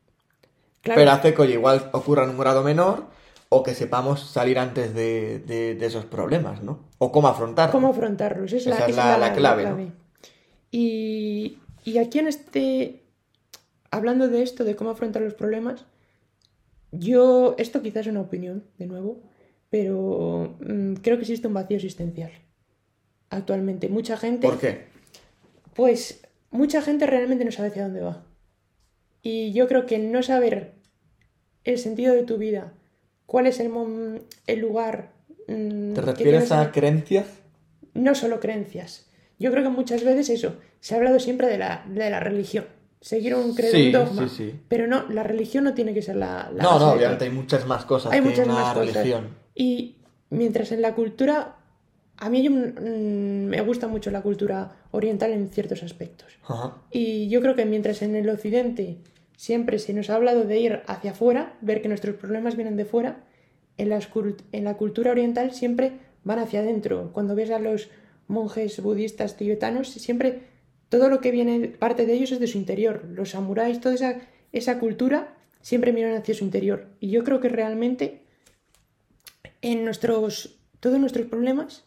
Claro, 0.83 1.01
Pero 1.01 1.11
hace 1.11 1.35
que 1.35 1.43
oye, 1.43 1.55
igual 1.55 1.91
ocurra 1.93 2.25
en 2.25 2.31
un 2.31 2.39
grado 2.39 2.63
menor 2.63 3.07
o 3.55 3.63
que 3.63 3.75
sepamos 3.75 4.21
salir 4.31 4.59
antes 4.59 4.95
de, 4.95 5.39
de- 5.41 5.75
de 5.75 5.87
esos 5.87 6.05
problemas, 6.07 6.63
¿no? 6.63 6.81
O 6.99 7.13
cómo 7.13 7.29
afrontarlos. 7.29 7.73
cómo 7.73 7.89
afrontarlos. 7.89 8.53
Es 8.53 8.67
la, 8.67 8.77
Esa 8.77 8.87
es 8.89 8.97
la- 8.97 9.19
la 9.19 9.33
clave, 9.35 9.65
¿no? 9.69 9.93
Y, 10.71 11.59
y 11.85 11.99
aquí 11.99 12.19
en 12.19 12.29
este, 12.29 13.03
hablando 13.91 14.29
de 14.29 14.43
esto, 14.43 14.65
de 14.65 14.75
cómo 14.77 14.91
afrontar 14.91 15.23
los 15.23 15.35
problemas, 15.35 15.85
yo, 16.93 17.55
esto 17.59 17.83
quizás 17.83 18.07
es 18.07 18.11
una 18.13 18.21
opinión, 18.23 18.65
de 18.79 18.87
nuevo, 18.87 19.21
pero 19.71 20.57
mm, 20.61 20.95
creo 21.03 21.17
que 21.17 21.23
existe 21.23 21.47
un 21.47 21.55
vacío 21.55 21.77
existencial 21.77 22.31
actualmente. 23.31 23.89
Mucha 23.89 24.17
gente... 24.17 24.47
¿Por 24.47 24.59
qué? 24.59 24.87
Pues 25.75 26.27
mucha 26.51 26.83
gente 26.83 27.07
realmente 27.07 27.45
no 27.45 27.51
sabe 27.53 27.69
hacia 27.69 27.85
dónde 27.85 28.03
va. 28.03 28.25
Y 29.23 29.53
yo 29.53 29.69
creo 29.69 29.87
que 29.87 29.99
no 29.99 30.23
saber 30.23 30.75
el 31.65 31.79
sentido 31.79 32.15
de 32.15 32.25
tu 32.25 32.37
vida, 32.39 32.73
cuál 33.33 33.47
es 33.47 33.59
el, 33.61 33.71
mom- 33.71 34.21
el 34.47 34.61
lugar... 34.61 35.13
mm, 35.49 35.95
¿Te 35.95 36.01
refieres 36.03 36.53
a 36.53 36.65
en- 36.65 36.71
creencias? 36.71 37.27
no 37.95 38.15
solo 38.15 38.41
creencias. 38.41 39.07
Yo 39.39 39.51
creo 39.51 39.63
que 39.65 39.71
muchas 39.71 40.05
veces 40.05 40.29
eso, 40.29 40.57
se 40.81 40.95
ha 40.95 40.99
hablado 40.99 41.19
siempre 41.19 41.47
de 41.49 41.57
la, 41.59 41.85
de 41.89 42.11
la 42.11 42.21
religión, 42.21 42.67
seguir 43.01 43.35
un 43.35 43.55
credo, 43.55 43.73
Sí, 43.73 43.87
un 43.87 43.93
dogma. 43.93 44.29
sí, 44.29 44.35
sí. 44.37 44.61
Pero 44.69 44.87
no, 44.87 45.09
la 45.09 45.23
religión 45.23 45.65
no 45.65 45.73
tiene 45.75 45.95
que 45.95 46.03
ser 46.03 46.17
la... 46.17 46.51
la 46.55 46.63
No, 46.63 46.79
no, 46.79 46.93
obviamente 46.93 47.25
hay 47.25 47.31
muchas 47.31 47.67
más 47.67 47.85
cosas 47.87 48.13
Hay 48.13 48.21
que 48.21 48.29
muchas 48.29 48.45
una 48.47 48.55
más 48.55 48.75
cosas. 48.75 48.95
religión. 48.95 49.29
Y 49.55 49.97
mientras 50.31 50.71
en 50.73 50.83
la 50.83 50.95
cultura, 50.95 51.57
a 52.19 52.29
mí 52.31 52.43
yo, 52.43 52.51
mm, 52.51 53.47
me 53.47 53.61
gusta 53.63 53.89
mucho 53.89 54.11
la 54.11 54.21
cultura 54.23 54.77
oriental 54.91 55.33
en 55.33 55.49
ciertos 55.49 55.83
aspectos. 55.83 56.29
Ajá. 56.45 56.77
Y 56.91 57.29
yo 57.31 57.41
creo 57.41 57.55
que 57.55 57.65
mientras 57.65 58.03
en 58.03 58.15
el 58.15 58.29
occidente 58.29 58.99
siempre 59.37 59.79
se 59.79 59.93
nos 59.93 60.11
ha 60.11 60.17
hablado 60.17 60.45
de 60.45 60.59
ir 60.59 60.83
hacia 60.87 61.13
afuera, 61.13 61.57
ver 61.61 61.83
que 61.83 61.89
nuestros 61.89 62.17
problemas 62.17 62.57
vienen 62.57 62.77
de 62.77 62.85
fuera, 62.85 63.25
en, 63.79 63.89
la 64.65 64.77
cultura 64.77 65.11
oriental 65.11 65.53
siempre 65.53 65.93
van 66.25 66.39
hacia 66.39 66.61
adentro. 66.61 67.11
Cuando 67.13 67.35
ves 67.35 67.51
a 67.51 67.59
los 67.59 67.89
monjes 68.29 68.81
budistas 68.81 69.37
tibetanos, 69.37 69.89
siempre 69.89 70.43
todo 70.89 71.09
lo 71.09 71.21
que 71.21 71.31
viene, 71.31 71.69
parte 71.69 72.07
de 72.07 72.13
ellos 72.15 72.33
es 72.33 72.41
de 72.41 72.47
su 72.47 72.59
interior. 72.59 73.05
Los 73.09 73.31
samuráis, 73.31 73.81
toda 73.81 73.95
esa, 74.53 74.79
cultura 74.79 75.35
siempre 75.61 75.93
miran 75.93 76.15
hacia 76.15 76.35
su 76.35 76.45
interior. 76.45 76.89
Y 77.01 77.11
yo 77.11 77.25
creo 77.25 77.41
que 77.41 77.49
realmente 77.49 78.23
en 79.63 79.85
nuestros, 79.85 80.59
todos 80.81 80.99
nuestros 81.01 81.27
problemas 81.27 81.85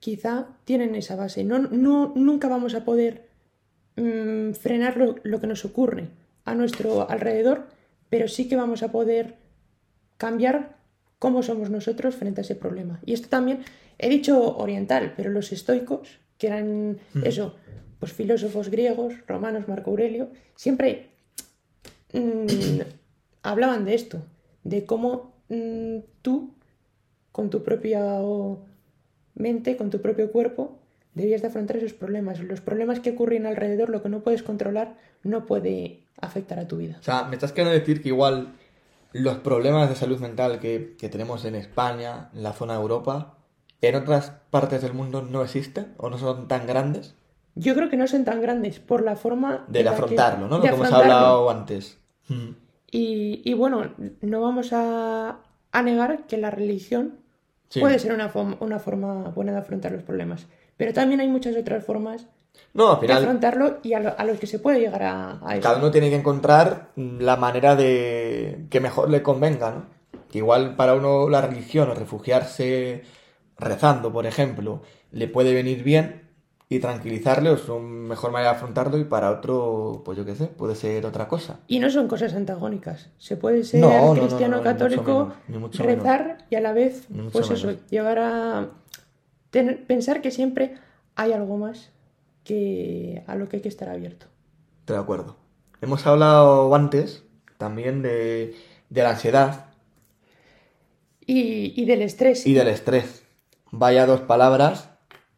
quizá 0.00 0.48
tienen 0.64 0.94
esa 0.96 1.16
base. 1.16 1.44
No, 1.44 1.58
nunca 1.60 2.48
vamos 2.48 2.74
a 2.74 2.84
poder 2.84 3.28
mm, 3.96 4.52
frenar 4.52 4.96
lo 4.96 5.40
que 5.40 5.46
nos 5.46 5.64
ocurre 5.64 6.08
a 6.44 6.54
nuestro 6.54 7.08
alrededor, 7.08 7.66
pero 8.10 8.28
sí 8.28 8.48
que 8.48 8.56
vamos 8.56 8.82
a 8.82 8.92
poder 8.92 9.36
cambiar 10.16 10.76
cómo 11.18 11.42
somos 11.42 11.70
nosotros 11.70 12.16
frente 12.16 12.40
a 12.40 12.44
ese 12.44 12.56
problema. 12.56 13.00
Y 13.06 13.12
esto 13.12 13.28
también, 13.28 13.60
he 13.98 14.08
dicho 14.08 14.56
oriental, 14.56 15.14
pero 15.16 15.30
los 15.30 15.52
estoicos, 15.52 16.18
que 16.36 16.48
eran 16.48 16.98
eso, 17.24 17.54
pues 18.00 18.12
filósofos 18.12 18.70
griegos, 18.70 19.14
romanos, 19.28 19.68
Marco 19.68 19.90
Aurelio, 19.90 20.30
siempre 20.56 21.10
mm, 22.12 22.80
hablaban 23.42 23.84
de 23.84 23.94
esto, 23.94 24.24
de 24.64 24.84
cómo 24.84 25.32
mm, 25.48 25.98
tú, 26.22 26.54
con 27.30 27.50
tu 27.50 27.62
propia 27.62 28.20
mente, 29.34 29.76
con 29.76 29.90
tu 29.90 30.00
propio 30.00 30.32
cuerpo, 30.32 30.78
debías 31.14 31.42
de 31.42 31.48
afrontar 31.48 31.76
esos 31.76 31.92
problemas. 31.92 32.40
Los 32.40 32.60
problemas 32.60 33.00
que 33.00 33.10
ocurren 33.10 33.46
alrededor, 33.46 33.88
lo 33.88 34.02
que 34.02 34.08
no 34.08 34.22
puedes 34.22 34.42
controlar, 34.42 34.96
no 35.22 35.46
puede 35.46 36.01
afectar 36.20 36.58
a 36.58 36.68
tu 36.68 36.76
vida. 36.78 36.96
O 37.00 37.02
sea, 37.02 37.24
me 37.24 37.34
estás 37.36 37.52
queriendo 37.52 37.78
decir 37.78 38.02
que 38.02 38.08
igual 38.08 38.54
los 39.12 39.38
problemas 39.38 39.88
de 39.88 39.96
salud 39.96 40.18
mental 40.20 40.58
que, 40.60 40.96
que 40.98 41.08
tenemos 41.08 41.44
en 41.44 41.54
España, 41.54 42.30
en 42.34 42.42
la 42.42 42.52
zona 42.52 42.74
de 42.74 42.80
Europa, 42.80 43.34
en 43.80 43.94
otras 43.96 44.32
partes 44.50 44.82
del 44.82 44.94
mundo 44.94 45.22
no 45.22 45.42
existen 45.42 45.94
o 45.98 46.08
no 46.10 46.16
son 46.18 46.46
tan 46.48 46.66
grandes 46.66 47.14
Yo 47.54 47.74
creo 47.74 47.90
que 47.90 47.96
no 47.96 48.06
son 48.06 48.24
tan 48.24 48.40
grandes 48.40 48.78
por 48.78 49.02
la 49.02 49.16
forma 49.16 49.64
de 49.68 49.82
que- 49.82 49.88
afrontarlo, 49.88 50.46
¿no? 50.48 50.56
Lo 50.58 50.62
de 50.62 50.68
que 50.68 50.74
hemos 50.74 50.92
hablado 50.92 51.50
antes. 51.50 51.98
Mm. 52.28 52.50
Y, 52.90 53.42
y 53.44 53.54
bueno, 53.54 53.92
no 54.20 54.40
vamos 54.40 54.72
a, 54.72 55.38
a 55.72 55.82
negar 55.82 56.26
que 56.26 56.36
la 56.38 56.50
religión 56.50 57.18
Sí. 57.68 57.80
puede 57.80 57.98
ser 57.98 58.12
una, 58.12 58.30
una 58.60 58.78
forma 58.78 59.30
buena 59.30 59.52
de 59.52 59.58
afrontar 59.58 59.92
los 59.92 60.02
problemas. 60.02 60.46
Pero 60.76 60.92
también 60.92 61.20
hay 61.20 61.28
muchas 61.28 61.56
otras 61.56 61.82
formas 61.82 62.26
No, 62.74 62.92
al 62.92 63.00
de 63.00 63.06
final 63.06 63.22
afrontarlo 63.24 63.78
y 63.82 63.92
a, 63.94 64.00
lo- 64.00 64.18
a 64.18 64.24
los 64.24 64.38
que 64.38 64.46
se 64.46 64.58
puede 64.58 64.80
llegar 64.80 65.02
a, 65.02 65.38
a 65.46 65.54
eso. 65.54 65.62
cada 65.62 65.78
uno 65.78 65.90
tiene 65.90 66.10
que 66.10 66.16
encontrar 66.16 66.90
la 66.96 67.36
manera 67.36 67.76
de 67.76 68.66
que 68.70 68.80
mejor 68.80 69.10
le 69.10 69.22
convenga, 69.22 69.70
¿no? 69.70 69.86
Que 70.30 70.38
igual 70.38 70.76
para 70.76 70.94
uno 70.94 71.28
la 71.28 71.42
religión 71.42 71.90
o 71.90 71.94
refugiarse 71.94 73.02
rezando, 73.58 74.12
por 74.12 74.26
ejemplo, 74.26 74.82
le 75.10 75.28
puede 75.28 75.52
venir 75.54 75.82
bien 75.82 76.22
y 76.70 76.78
tranquilizarle 76.78 77.50
o 77.50 77.54
es 77.54 77.68
una 77.68 77.80
mejor 77.80 78.30
manera 78.32 78.52
de 78.52 78.56
afrontarlo 78.56 78.96
y 78.96 79.04
para 79.04 79.30
otro, 79.30 80.00
pues 80.06 80.16
yo 80.16 80.24
qué 80.24 80.34
sé, 80.34 80.46
puede 80.46 80.74
ser 80.74 81.04
otra 81.04 81.28
cosa. 81.28 81.60
Y 81.68 81.78
no 81.78 81.90
son 81.90 82.08
cosas 82.08 82.32
antagónicas. 82.32 83.10
Se 83.18 83.36
puede 83.36 83.62
ser 83.64 83.80
No, 83.80 83.90
no, 83.90 84.14
no, 84.14 84.20
cristiano 84.22 84.56
no, 84.56 84.62
ni 84.62 84.68
mucho 84.70 84.72
católico, 84.72 85.02
menos, 85.12 85.34
ni 85.48 85.58
mucho 85.58 85.82
rezar 85.82 86.38
y 86.48 86.54
a 86.56 86.60
la 86.62 86.72
vez, 86.72 87.06
pues 87.30 87.50
eso, 87.50 87.72
llegar 87.90 88.18
a 88.18 88.68
tener- 89.50 89.86
pensar 89.86 90.22
que 90.22 90.30
siempre 90.30 90.76
hay 91.14 91.32
algo 91.32 91.58
más 91.58 91.90
que 92.44 93.22
a 93.26 93.34
lo 93.36 93.48
que 93.48 93.56
hay 93.56 93.62
que 93.62 93.68
estar 93.68 93.88
abierto. 93.88 94.26
Estoy 94.80 94.96
de 94.96 95.02
acuerdo. 95.02 95.36
Hemos 95.80 96.06
hablado 96.06 96.74
antes 96.74 97.24
también 97.58 98.02
de, 98.02 98.54
de 98.90 99.02
la 99.02 99.10
ansiedad 99.10 99.66
Y, 101.26 101.72
y 101.80 101.84
del 101.84 102.02
estrés. 102.02 102.46
y 102.46 102.52
del 102.54 102.68
estrés. 102.68 103.22
Vaya 103.70 104.06
dos 104.06 104.20
palabras. 104.20 104.90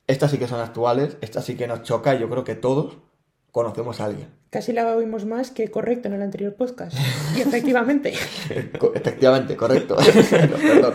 Estas 0.06 0.30
sí 0.30 0.38
que 0.38 0.48
son 0.48 0.60
actuales, 0.60 1.16
estas 1.22 1.44
sí 1.46 1.56
que 1.56 1.66
nos 1.66 1.82
choca 1.82 2.14
y 2.14 2.18
yo 2.20 2.28
creo 2.28 2.44
que 2.44 2.54
todos 2.54 2.98
conocemos 3.52 4.00
a 4.00 4.06
alguien. 4.06 4.28
Casi 4.50 4.72
la 4.72 4.94
oímos 4.94 5.24
más 5.24 5.50
que 5.50 5.70
correcto 5.70 6.08
en 6.08 6.14
el 6.14 6.22
anterior 6.22 6.54
podcast. 6.54 6.96
Y 7.36 7.40
efectivamente. 7.40 8.12
Efectivamente, 8.94 9.56
correcto. 9.56 9.96
Perdón. 10.30 10.94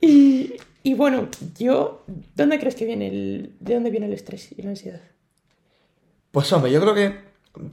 Y, 0.00 0.54
y 0.86 0.94
bueno, 0.94 1.28
yo, 1.58 2.04
¿dónde 2.36 2.60
crees 2.60 2.76
que 2.76 2.84
viene 2.84 3.08
el, 3.08 3.56
de 3.58 3.74
dónde 3.74 3.90
viene 3.90 4.06
el 4.06 4.12
estrés 4.12 4.52
y 4.56 4.62
la 4.62 4.70
ansiedad? 4.70 5.00
Pues 6.30 6.52
hombre, 6.52 6.70
yo 6.70 6.80
creo 6.80 6.94
que 6.94 7.12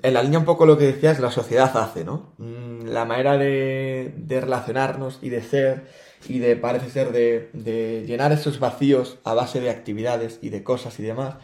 en 0.01 0.13
la 0.15 0.23
línea 0.23 0.39
un 0.39 0.45
poco 0.45 0.65
lo 0.65 0.79
que 0.79 0.85
decías, 0.85 1.19
la 1.19 1.29
sociedad 1.29 1.77
hace, 1.77 2.03
¿no? 2.03 2.33
Mm, 2.39 2.87
La 2.87 3.05
manera 3.05 3.37
de, 3.37 4.15
de 4.17 4.41
relacionarnos 4.41 5.19
y 5.21 5.29
de 5.29 5.43
ser 5.43 5.83
y 6.27 6.39
de, 6.39 6.55
parece 6.55 6.89
ser, 6.89 7.11
de, 7.11 7.51
de 7.53 8.03
llenar 8.07 8.31
esos 8.31 8.59
vacíos 8.59 9.19
a 9.23 9.35
base 9.35 9.61
de 9.61 9.69
actividades 9.69 10.39
y 10.41 10.49
de 10.49 10.63
cosas 10.63 10.99
y 10.99 11.03
demás, 11.03 11.35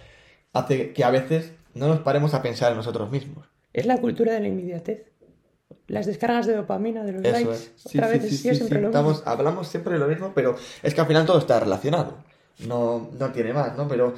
hace 0.53 0.91
que 0.93 1.03
a 1.03 1.11
veces 1.11 1.53
no 1.75 1.87
nos 1.87 1.99
paremos 1.99 2.33
a 2.33 2.41
pensar 2.41 2.71
en 2.71 2.77
nosotros 2.77 3.11
mismos. 3.11 3.47
Es 3.73 3.85
la 3.85 3.99
cultura 3.99 4.33
de 4.33 4.39
la 4.39 4.47
inmediatez. 4.47 5.08
Las 5.87 6.05
descargas 6.05 6.45
de 6.47 6.55
dopamina, 6.55 7.03
de 7.03 7.13
los 7.13 7.21
Eso 7.23 7.31
likes. 7.33 7.51
es. 7.53 7.71
Sí, 7.75 7.97
Otra 7.99 8.11
sí, 8.11 8.19
vez 8.19 8.29
sí, 8.29 8.37
sí, 8.37 8.55
siempre 8.55 8.81
lo 8.81 8.87
Estamos- 8.87 9.17
mismo. 9.17 9.31
hablamos 9.31 9.67
siempre 9.67 9.93
de 9.93 9.99
lo 9.99 10.07
mismo, 10.07 10.31
pero 10.35 10.55
es 10.83 10.93
que 10.93 11.01
al 11.01 11.07
final 11.07 11.25
todo 11.25 11.39
está 11.39 11.59
relacionado. 11.59 12.17
No, 12.67 13.09
no 13.17 13.31
tiene 13.31 13.53
más, 13.53 13.75
¿no? 13.77 13.87
Pero 13.87 14.13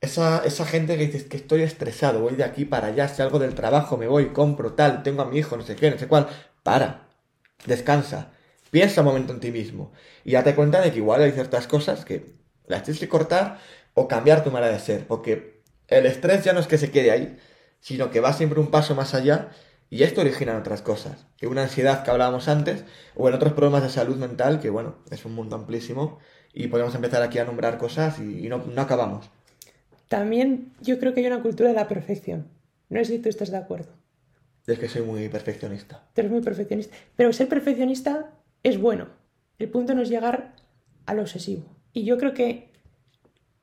esa, 0.00 0.44
esa 0.44 0.64
gente 0.66 0.96
que 0.96 1.06
dices 1.06 1.24
que 1.24 1.36
estoy 1.36 1.62
estresado, 1.62 2.20
voy 2.20 2.34
de 2.36 2.44
aquí 2.44 2.64
para 2.64 2.88
allá, 2.88 3.08
si 3.08 3.22
algo 3.22 3.38
del 3.38 3.54
trabajo, 3.54 3.96
me 3.96 4.06
voy, 4.06 4.26
compro 4.26 4.72
tal, 4.74 5.02
tengo 5.02 5.22
a 5.22 5.26
mi 5.26 5.38
hijo, 5.38 5.56
no 5.56 5.62
sé 5.62 5.74
qué, 5.76 5.90
no 5.90 5.98
sé 5.98 6.06
cuál. 6.08 6.28
Para, 6.62 7.08
descansa, 7.66 8.30
piensa 8.70 9.00
un 9.00 9.06
momento 9.06 9.32
en 9.32 9.40
ti 9.40 9.50
mismo 9.50 9.92
y 10.24 10.32
date 10.32 10.54
cuenta 10.54 10.80
de 10.80 10.90
que 10.92 10.98
igual 10.98 11.22
hay 11.22 11.32
ciertas 11.32 11.66
cosas 11.66 12.04
que 12.04 12.34
las 12.66 12.82
tienes 12.82 13.00
que 13.00 13.08
cortar 13.08 13.58
o 13.94 14.08
cambiar 14.08 14.42
tu 14.44 14.50
manera 14.50 14.72
de 14.72 14.80
ser, 14.80 15.06
porque 15.06 15.62
el 15.88 16.06
estrés 16.06 16.44
ya 16.44 16.52
no 16.52 16.60
es 16.60 16.66
que 16.66 16.78
se 16.78 16.90
quede 16.90 17.10
ahí, 17.10 17.36
sino 17.80 18.10
que 18.10 18.20
va 18.20 18.32
siempre 18.32 18.60
un 18.60 18.70
paso 18.70 18.94
más 18.94 19.14
allá 19.14 19.50
y 19.90 20.02
esto 20.02 20.20
origina 20.20 20.52
en 20.52 20.58
otras 20.58 20.82
cosas, 20.82 21.26
en 21.40 21.50
una 21.50 21.62
ansiedad 21.62 22.02
que 22.02 22.10
hablábamos 22.10 22.48
antes 22.48 22.84
o 23.14 23.28
en 23.28 23.34
otros 23.34 23.52
problemas 23.52 23.82
de 23.82 23.90
salud 23.90 24.16
mental, 24.16 24.60
que 24.60 24.70
bueno, 24.70 24.96
es 25.10 25.24
un 25.24 25.34
mundo 25.34 25.56
amplísimo 25.56 26.18
y 26.52 26.68
podemos 26.68 26.94
empezar 26.94 27.22
aquí 27.22 27.38
a 27.38 27.44
nombrar 27.44 27.78
cosas 27.78 28.18
y, 28.18 28.46
y 28.46 28.48
no, 28.48 28.58
no 28.58 28.82
acabamos. 28.82 29.30
También 30.08 30.72
yo 30.80 30.98
creo 30.98 31.14
que 31.14 31.20
hay 31.20 31.26
una 31.26 31.42
cultura 31.42 31.70
de 31.70 31.74
la 31.74 31.88
perfección. 31.88 32.48
No 32.88 32.98
sé 33.00 33.16
si 33.16 33.18
tú 33.18 33.28
estás 33.28 33.50
de 33.50 33.56
acuerdo. 33.56 33.92
Es 34.66 34.78
que 34.78 34.88
soy 34.88 35.02
muy 35.02 35.28
perfeccionista. 35.28 36.06
Tú 36.14 36.20
eres 36.22 36.32
muy 36.32 36.40
perfeccionista. 36.40 36.94
Pero 37.16 37.32
ser 37.32 37.48
perfeccionista 37.48 38.30
es 38.62 38.78
bueno. 38.78 39.08
El 39.58 39.68
punto 39.68 39.94
no 39.94 40.02
es 40.02 40.08
llegar 40.08 40.54
al 41.06 41.18
obsesivo. 41.18 41.64
Y 41.92 42.04
yo 42.04 42.18
creo 42.18 42.34
que, 42.34 42.70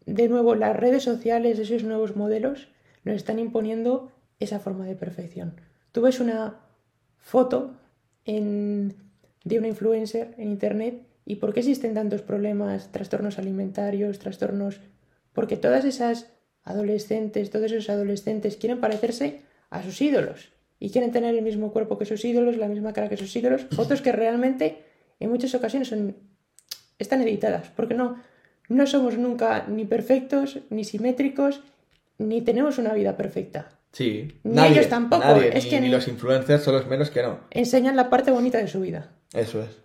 de 0.06 0.28
nuevo, 0.30 0.56
las 0.56 0.76
redes 0.76 1.04
sociales, 1.04 1.60
esos 1.60 1.84
nuevos 1.84 2.16
modelos, 2.16 2.70
nos 3.04 3.16
están 3.16 3.40
imponiendo 3.40 4.12
esa 4.40 4.60
forma 4.60 4.86
de 4.86 4.96
perfección. 4.96 5.60
Tú 5.92 6.02
ves 6.02 6.20
una 6.20 6.56
foto 7.20 7.74
en- 8.26 8.96
de 9.44 9.58
una 9.58 9.68
influencer 9.68 10.34
en 10.38 10.50
internet 10.52 11.02
y 11.26 11.36
¿por 11.36 11.54
qué 11.54 11.60
existen 11.62 11.94
tantos 11.94 12.22
problemas, 12.22 12.92
trastornos 12.92 13.38
alimentarios, 13.40 14.20
trastornos? 14.20 14.80
Porque 15.34 15.58
todas 15.58 15.86
esas 15.86 16.28
adolescentes, 16.64 17.50
todos 17.50 17.72
esos 17.72 17.90
adolescentes 17.90 18.58
quieren 18.58 18.80
parecerse 18.80 19.42
a 19.70 19.82
sus 19.84 20.02
ídolos 20.02 20.50
y 20.80 20.90
quieren 20.92 21.12
tener 21.12 21.36
el 21.36 21.42
mismo 21.44 21.72
cuerpo 21.72 21.98
que 21.98 22.06
sus 22.06 22.24
ídolos, 22.26 22.58
la 22.58 22.68
misma 22.68 22.94
cara 22.94 23.10
que 23.10 23.18
sus 23.18 23.36
ídolos, 23.36 23.66
fotos 23.72 24.02
que 24.02 24.12
realmente 24.12 24.84
en 25.20 25.30
muchas 25.30 25.54
ocasiones 25.56 25.88
son, 25.90 26.16
están 27.00 27.22
editadas, 27.22 27.70
porque 27.76 27.94
no, 27.94 28.18
no 28.70 28.88
somos 28.88 29.18
nunca 29.18 29.66
ni 29.68 29.86
perfectos, 29.86 30.60
ni 30.70 30.84
simétricos, 30.84 31.62
ni 32.18 32.42
tenemos 32.42 32.78
una 32.78 32.94
vida 32.94 33.18
perfecta. 33.18 33.70
Sí, 33.94 34.40
Ni 34.44 34.62
ellos 34.68 34.88
tampoco, 34.88 35.24
nadie, 35.24 35.50
es 35.58 35.66
ni, 35.66 35.70
que 35.70 35.82
ni 35.82 35.90
los 35.90 36.08
influencers 36.08 36.64
son 36.64 36.76
los 36.76 36.88
menos 36.88 37.10
que 37.10 37.22
no. 37.24 37.40
Enseñan 37.52 37.96
la 37.98 38.10
parte 38.10 38.32
bonita 38.32 38.58
de 38.58 38.68
su 38.68 38.80
vida. 38.82 39.12
Eso 39.34 39.62
es. 39.62 39.80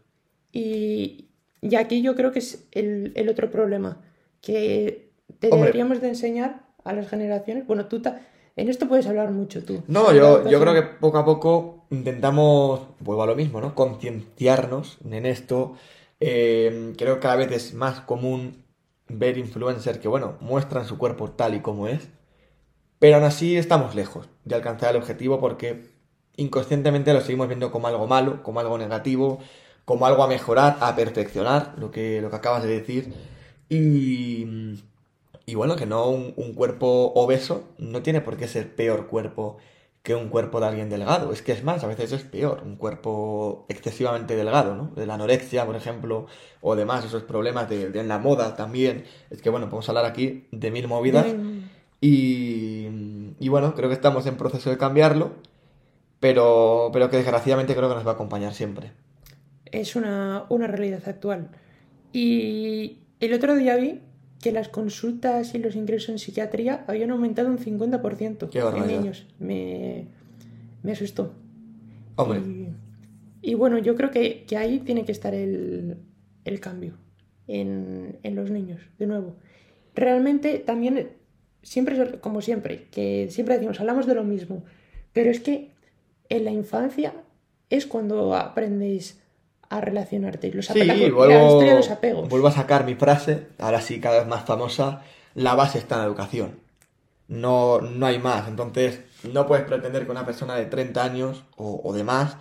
Y, 0.53 1.29
y 1.61 1.75
aquí 1.77 2.03
yo 2.03 2.15
creo 2.15 2.33
que 2.33 2.39
es 2.39 2.67
el, 2.73 3.13
el 3.17 3.29
otro 3.29 3.51
problema, 3.51 4.01
que 4.41 5.11
te 5.41 5.49
Hombre. 5.49 5.67
deberíamos 5.67 6.01
de 6.01 6.09
enseñar 6.09 6.63
a 6.85 6.93
las 6.93 7.09
generaciones, 7.09 7.67
bueno, 7.67 7.87
tú 7.87 8.01
ta- 8.01 8.21
en 8.55 8.69
esto 8.69 8.89
puedes 8.89 9.07
hablar 9.07 9.33
mucho 9.33 9.65
tú. 9.65 9.83
No, 9.89 10.13
yo, 10.15 10.49
yo 10.49 10.61
creo 10.61 10.73
que 10.73 10.83
poco 10.83 11.19
a 11.19 11.25
poco 11.25 11.87
intentamos, 11.91 12.83
vuelvo 13.01 13.23
a 13.25 13.27
lo 13.27 13.35
mismo, 13.37 13.61
¿no? 13.61 13.75
Concienciarnos 13.75 14.99
en 15.11 15.27
esto. 15.27 15.75
Eh, 16.21 16.95
creo 16.97 17.17
que 17.17 17.21
cada 17.21 17.37
vez 17.37 17.51
es 17.53 17.75
más 17.75 18.01
común 18.01 18.65
ver 19.09 19.37
influencers 19.37 19.99
que, 19.99 20.09
bueno, 20.09 20.37
muestran 20.41 20.87
su 20.87 20.97
cuerpo 20.97 21.31
tal 21.33 21.55
y 21.55 21.61
como 21.61 21.87
es, 21.89 22.09
pero 22.99 23.17
aún 23.17 23.25
así 23.25 23.57
estamos 23.57 23.95
lejos 23.95 24.29
de 24.45 24.55
alcanzar 24.55 24.91
el 24.91 25.03
objetivo 25.03 25.41
porque 25.41 25.91
inconscientemente 26.37 27.12
lo 27.12 27.21
seguimos 27.21 27.49
viendo 27.49 27.71
como 27.71 27.88
algo 27.88 28.07
malo, 28.07 28.43
como 28.43 28.61
algo 28.61 28.79
negativo, 28.79 29.38
como 29.85 30.07
algo 30.07 30.23
a 30.23 30.29
mejorar, 30.29 30.76
a 30.81 30.95
perfeccionar, 30.97 31.75
lo 31.79 31.91
que, 31.91 32.21
lo 32.21 32.31
que 32.31 32.37
acabas 32.37 32.62
de 32.62 32.69
decir. 32.69 33.12
Y, 33.69 34.47
y 35.47 35.55
bueno, 35.55 35.76
que 35.76 35.87
no 35.87 36.09
un, 36.09 36.35
un 36.37 36.55
cuerpo 36.55 37.12
obeso 37.15 37.65
no 37.79 38.03
tiene 38.03 38.21
por 38.21 38.37
qué 38.37 38.49
ser 38.49 38.75
peor 38.75 39.07
cuerpo 39.07 39.59
que 40.03 40.15
un 40.15 40.29
cuerpo 40.29 40.61
de 40.61 40.67
alguien 40.67 40.88
delgado. 40.88 41.33
Es 41.33 41.43
que 41.43 41.50
es 41.53 41.65
más, 41.65 41.83
a 41.83 41.88
veces 41.88 42.12
es 42.12 42.23
peor, 42.23 42.62
un 42.65 42.76
cuerpo 42.76 43.67
excesivamente 43.69 44.37
delgado, 44.37 44.76
¿no? 44.76 44.93
De 44.95 45.05
la 45.05 45.15
anorexia, 45.15 45.67
por 45.67 45.75
ejemplo, 45.75 46.26
o 46.61 46.76
demás, 46.76 47.05
esos 47.05 47.25
problemas 47.25 47.69
de, 47.69 47.91
de 47.91 48.00
en 48.00 48.09
la 48.09 48.19
moda 48.19 48.55
también. 48.55 49.05
Es 49.31 49.43
que 49.43 49.50
bueno, 49.50 49.67
podemos 49.67 49.88
hablar 49.88 50.05
aquí 50.05 50.47
de 50.53 50.71
mil 50.71 50.87
movidas. 50.87 51.26
Y, 52.00 52.75
y 53.38 53.49
bueno, 53.49 53.75
creo 53.75 53.88
que 53.88 53.95
estamos 53.95 54.26
en 54.26 54.37
proceso 54.37 54.71
de 54.71 54.78
cambiarlo, 54.78 55.33
pero, 56.21 56.90
pero 56.93 57.11
que 57.11 57.16
desgraciadamente 57.19 57.75
creo 57.75 57.88
que 57.88 57.95
nos 57.95 58.07
va 58.07 58.12
a 58.12 58.14
acompañar 58.14 58.55
siempre. 58.55 58.93
Es 59.66 59.97
una, 59.97 60.47
una 60.49 60.66
realidad 60.66 61.02
actual. 61.07 61.50
Y 62.12 62.99
el 63.21 63.35
otro 63.35 63.55
día 63.57 63.76
vi 63.76 64.00
que 64.40 64.52
las 64.52 64.69
consultas 64.69 65.55
y 65.55 65.59
los 65.59 65.76
ingresos 65.76 66.11
en 66.11 66.19
psiquiatría 66.19 66.85
habían 66.87 67.11
aumentado 67.11 67.49
un 67.49 67.59
50% 67.59 68.49
Qué 68.50 68.59
en 68.61 68.87
niños. 68.87 69.26
Me, 69.38 70.07
me 70.83 70.93
asustó. 70.93 71.33
Hombre, 72.16 72.40
Y, 72.40 72.69
y 73.43 73.55
bueno, 73.55 73.78
yo 73.78 73.97
creo 73.97 74.11
que, 74.11 74.45
que 74.45 74.57
ahí 74.57 74.78
tiene 74.78 75.05
que 75.05 75.12
estar 75.12 75.35
el, 75.35 75.99
el 76.45 76.61
cambio 76.61 76.95
en, 77.49 78.19
en 78.23 78.35
los 78.35 78.50
niños, 78.50 78.81
de 78.99 79.07
nuevo. 79.07 79.37
Realmente 79.95 80.59
también, 80.59 81.11
siempre, 81.66 82.20
como 82.20 82.40
siempre, 82.40 82.87
que 82.92 83.28
siempre 83.30 83.56
decimos, 83.56 83.80
hablamos 83.80 84.06
de 84.06 84.14
lo 84.14 84.23
mismo, 84.23 84.62
pero 85.12 85.30
es 85.30 85.40
que 85.40 85.73
en 86.28 86.44
la 86.44 86.52
infancia 86.52 87.12
es 87.70 87.87
cuando 87.87 88.35
aprendéis 88.37 89.18
a 89.68 89.80
relacionarte. 89.80 90.52
Los 90.52 90.66
sí, 90.66 90.85
la 90.85 90.94
vuelvo, 90.94 91.25
historia 91.25 91.73
de 91.73 91.78
los 91.78 91.90
apegos. 91.90 92.28
vuelvo 92.28 92.46
a 92.46 92.52
sacar 92.52 92.85
mi 92.85 92.94
frase, 92.94 93.49
ahora 93.58 93.80
sí 93.80 94.00
cada 94.00 94.20
vez 94.20 94.28
más 94.28 94.44
famosa, 94.44 95.02
la 95.35 95.56
base 95.56 95.78
está 95.78 95.96
en 95.96 96.02
la 96.02 96.06
educación. 96.06 96.61
No, 97.26 97.80
no 97.80 98.06
hay 98.06 98.20
más, 98.20 98.46
entonces 98.46 99.00
no 99.25 99.49
puedes 99.49 99.64
pretender 99.64 100.04
que 100.04 100.12
una 100.12 100.25
persona 100.25 100.54
de 100.54 100.66
30 100.66 101.02
años 101.02 101.42
o, 101.56 101.80
o 101.82 101.92
de 101.92 102.04
más 102.04 102.37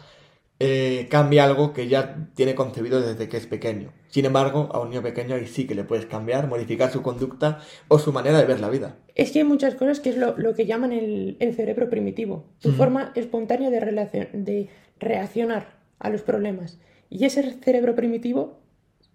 eh, 0.59 1.07
cambie 1.09 1.41
algo 1.41 1.73
que 1.73 1.87
ya 1.87 2.29
tiene 2.33 2.55
concebido 2.55 3.01
desde 3.01 3.27
que 3.27 3.37
es 3.37 3.45
pequeño. 3.45 3.91
Sin 4.09 4.25
embargo, 4.25 4.69
a 4.71 4.79
un 4.79 4.89
niño 4.89 5.03
pequeño 5.03 5.35
ahí 5.35 5.47
sí 5.47 5.67
que 5.67 5.75
le 5.75 5.83
puedes 5.83 6.05
cambiar, 6.05 6.47
modificar 6.47 6.91
su 6.91 7.01
conducta 7.01 7.59
o 7.89 7.99
su 7.99 8.13
manera 8.13 8.39
de 8.39 8.45
ver 8.45 8.61
la 8.61 8.69
vida. 8.69 8.95
Es 9.15 9.31
que 9.31 9.39
hay 9.39 9.45
muchas 9.45 9.75
cosas 9.75 9.99
que 9.99 10.09
es 10.09 10.17
lo, 10.17 10.37
lo 10.37 10.53
que 10.55 10.65
llaman 10.65 10.93
el, 10.93 11.35
el 11.39 11.53
cerebro 11.55 11.89
primitivo, 11.89 12.45
tu 12.61 12.71
forma 12.71 13.11
espontánea 13.15 13.69
de, 13.69 13.81
relacion- 13.81 14.31
de 14.31 14.69
reaccionar 14.99 15.75
a 15.99 16.09
los 16.09 16.21
problemas. 16.21 16.79
Y 17.09 17.25
ese 17.25 17.43
cerebro 17.61 17.95
primitivo 17.95 18.59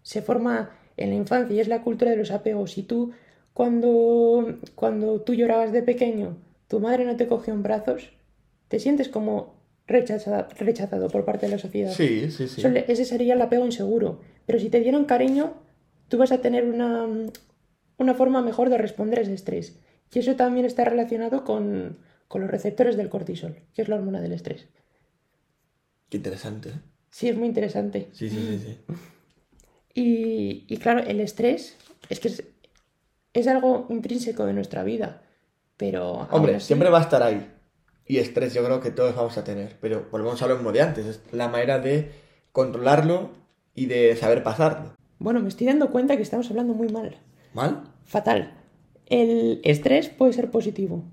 se 0.03 0.21
forma 0.23 0.71
en 0.97 1.11
la 1.11 1.17
infancia 1.17 1.57
y 1.57 1.61
es 1.61 1.69
la 1.69 1.83
cultura 1.83 2.11
de 2.11 2.17
los 2.19 2.31
apegos. 2.31 2.77
Y 2.77 2.83
tú, 2.83 3.13
cuando, 3.55 4.59
cuando 4.75 5.23
tú 5.23 5.35
llorabas 5.35 5.73
de 5.73 5.83
pequeño, 5.83 6.37
tu 6.69 6.81
madre 6.81 7.05
no 7.07 7.17
te 7.17 7.27
cogió 7.27 7.55
en 7.55 7.63
brazos, 7.63 8.11
te 8.69 8.79
sientes 8.79 9.09
como 9.09 9.60
rechazado, 9.87 10.47
rechazado 10.59 11.09
por 11.09 11.25
parte 11.25 11.47
de 11.47 11.53
la 11.53 11.59
sociedad. 11.59 11.93
Sí, 11.93 12.31
sí, 12.31 12.49
sí. 12.49 12.61
Eso 12.61 12.69
ese 12.69 13.05
sería 13.05 13.35
el 13.35 13.43
apego 13.43 13.65
inseguro. 13.65 14.21
Pero 14.47 14.59
si 14.59 14.69
te 14.71 14.81
dieron 14.81 15.05
cariño, 15.05 15.55
tú 16.09 16.19
vas 16.19 16.33
a 16.33 16.39
tener 16.41 16.65
una, 16.65 17.07
una 17.99 18.15
forma 18.15 18.43
mejor 18.43 18.71
de 18.71 18.79
responder 18.79 19.19
a 19.19 19.23
ese 19.23 19.35
estrés. 19.35 19.79
Y 20.13 20.19
eso 20.19 20.35
también 20.37 20.67
está 20.67 20.85
relacionado 20.85 21.45
con, 21.45 21.99
con 22.29 22.41
los 22.43 22.51
receptores 22.51 22.97
del 22.97 23.09
cortisol, 23.09 23.57
que 23.75 23.83
es 23.83 23.89
la 23.89 23.97
hormona 23.97 24.21
del 24.21 24.33
estrés. 24.33 24.67
Qué 26.09 26.17
interesante. 26.17 26.71
¿eh? 26.71 26.81
Sí, 27.11 27.29
es 27.29 27.37
muy 27.37 27.47
interesante. 27.49 28.09
Sí, 28.13 28.29
sí, 28.29 28.37
sí, 28.37 28.59
sí. 28.59 28.95
Y, 29.95 30.65
y 30.69 30.77
claro, 30.79 31.01
el 31.01 31.21
estrés 31.21 31.77
es 32.09 32.21
que 32.21 32.29
es, 32.29 32.43
es 33.33 33.47
algo 33.49 33.87
intrínseco 33.91 34.45
de 34.47 34.53
nuestra 34.53 34.83
vida. 34.85 35.23
Pero. 35.77 36.29
Hombre, 36.31 36.57
así- 36.57 36.67
siempre 36.67 36.91
va 36.91 36.99
a 36.99 37.03
estar 37.03 37.23
ahí. 37.23 37.49
Y 38.11 38.19
estrés 38.19 38.53
yo 38.55 38.65
creo 38.65 38.81
que 38.81 38.91
todos 38.91 39.15
vamos 39.15 39.39
a 39.39 39.45
tener. 39.45 39.77
Pero 39.81 40.09
volvemos 40.11 40.43
a 40.43 40.49
lo 40.49 40.57
mismo 40.57 40.73
de 40.73 40.83
antes. 40.83 41.07
Es 41.07 41.21
la 41.31 41.47
manera 41.47 41.79
de 41.79 42.11
controlarlo 42.51 43.31
y 43.73 43.87
de 43.87 44.17
saber 44.17 44.43
pasarlo. 44.43 44.97
Bueno, 45.21 45.39
me 45.39 45.49
estoy 45.49 45.69
dando 45.69 45.93
cuenta 45.93 46.17
que 46.17 46.23
estamos 46.23 46.51
hablando 46.51 46.75
muy 46.75 46.89
mal. 46.89 47.19
¿Mal? 47.55 47.85
Fatal. 48.03 48.53
El 49.07 49.61
estrés 49.63 50.09
puede 50.09 50.33
ser 50.33 50.51
positivo. 50.51 51.05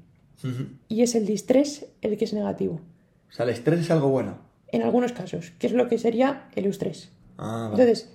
Ujú. 0.43 0.69
Y 0.87 1.03
es 1.03 1.13
el 1.13 1.27
distrés 1.27 1.85
el 2.01 2.17
que 2.17 2.25
es 2.25 2.33
negativo. 2.33 2.81
O 3.29 3.31
sea, 3.31 3.43
el 3.43 3.51
estrés 3.51 3.81
es 3.81 3.91
algo 3.91 4.09
bueno. 4.09 4.39
En 4.69 4.81
algunos 4.81 5.11
casos, 5.11 5.51
que 5.59 5.67
es 5.67 5.73
lo 5.73 5.87
que 5.89 5.99
sería 5.99 6.49
el 6.55 6.65
eustrés. 6.65 7.11
Ah, 7.37 7.69
vale. 7.71 7.83
Entonces, 7.83 8.09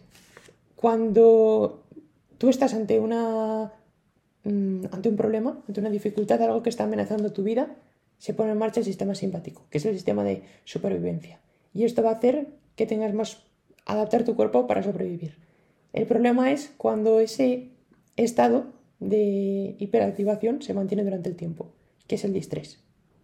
cuando 0.74 1.84
tú 2.36 2.48
estás 2.48 2.74
ante 2.74 2.98
una 2.98 3.74
mm, 4.42 4.86
ante 4.90 5.08
un 5.08 5.14
problema, 5.14 5.62
ante 5.68 5.78
una 5.78 5.90
dificultad, 5.90 6.42
algo 6.42 6.64
que 6.64 6.68
está 6.68 6.82
amenazando 6.82 7.32
tu 7.32 7.44
vida, 7.44 7.76
se 8.23 8.35
pone 8.35 8.52
en 8.52 8.59
marcha 8.59 8.79
el 8.79 8.87
sistema 8.87 9.17
simpático, 9.17 9.67
que 9.69 9.79
es 9.79 9.85
el 9.85 9.97
sistema 9.97 10.23
de 10.23 10.45
supervivencia. 10.62 11.41
Y 11.75 11.83
esto 11.83 12.05
va 12.05 12.11
a 12.11 12.14
hacer 12.14 12.47
que 12.76 12.87
tengas 12.87 13.12
más 13.14 13.43
adaptar 13.85 14.23
tu 14.23 14.37
cuerpo 14.37 14.69
para 14.69 14.85
sobrevivir. 14.85 15.38
El 15.93 16.07
problema 16.07 16.52
es 16.52 16.73
cuando 16.76 17.19
ese 17.19 17.71
estado 18.14 18.67
de 19.00 19.75
hiperactivación 19.76 20.62
se 20.62 20.73
mantiene 20.73 21.02
durante 21.02 21.31
el 21.31 21.35
tiempo, 21.35 21.73
que 22.07 22.14
es 22.14 22.23
el 22.23 22.33
distrés. 22.33 22.79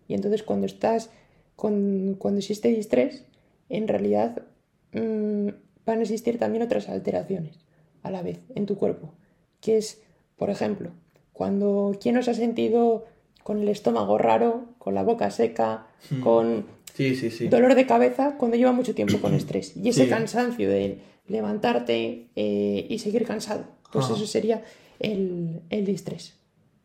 Y 0.08 0.14
entonces 0.14 0.42
cuando 0.42 0.66
estás 0.66 1.10
cuando 1.54 2.36
existe 2.36 2.66
distrés, 2.66 3.24
en 3.68 3.86
realidad 3.86 4.46
mm, 4.94 5.50
van 5.86 5.98
a 6.00 6.02
existir 6.02 6.40
también 6.40 6.64
otras 6.64 6.88
alteraciones 6.88 7.60
a 8.02 8.10
la 8.10 8.22
vez 8.22 8.40
en 8.56 8.66
tu 8.66 8.76
cuerpo, 8.76 9.14
que 9.60 9.76
es, 9.76 10.02
por 10.36 10.50
ejemplo, 10.50 10.90
cuando 11.32 11.96
quién 12.00 12.16
os 12.16 12.26
ha 12.26 12.34
sentido 12.34 13.04
con 13.48 13.62
el 13.62 13.68
estómago 13.70 14.18
raro, 14.18 14.66
con 14.76 14.94
la 14.94 15.02
boca 15.02 15.30
seca, 15.30 15.86
con 16.22 16.66
Sí, 16.92 17.16
sí, 17.16 17.30
sí. 17.30 17.48
dolor 17.48 17.74
de 17.76 17.86
cabeza 17.86 18.36
cuando 18.36 18.58
lleva 18.58 18.72
mucho 18.72 18.94
tiempo 18.94 19.16
con 19.22 19.32
estrés. 19.32 19.74
Y 19.74 19.88
ese 19.88 20.06
cansancio 20.06 20.68
de 20.68 21.00
levantarte 21.28 22.28
eh, 22.36 22.86
y 22.90 22.98
seguir 22.98 23.24
cansado, 23.24 23.64
pues 23.90 24.04
Ajá. 24.04 24.16
eso 24.16 24.26
sería 24.26 24.62
el, 25.00 25.62
el 25.70 25.86
distrés. 25.86 26.36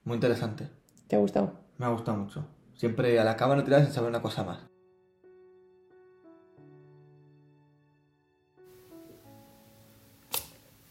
Muy 0.05 0.15
interesante. 0.15 0.69
¿Te 1.07 1.17
ha 1.17 1.19
gustado? 1.19 1.51
Me 1.77 1.85
ha 1.85 1.89
gustado 1.89 2.17
mucho. 2.17 2.45
Siempre 2.77 3.19
a 3.19 3.25
la 3.25 3.35
cama 3.35 3.57
no 3.57 3.65
tiras 3.65 3.83
sin 3.83 3.93
saber 3.93 4.09
una 4.09 4.21
cosa 4.21 4.45
más. 4.45 4.59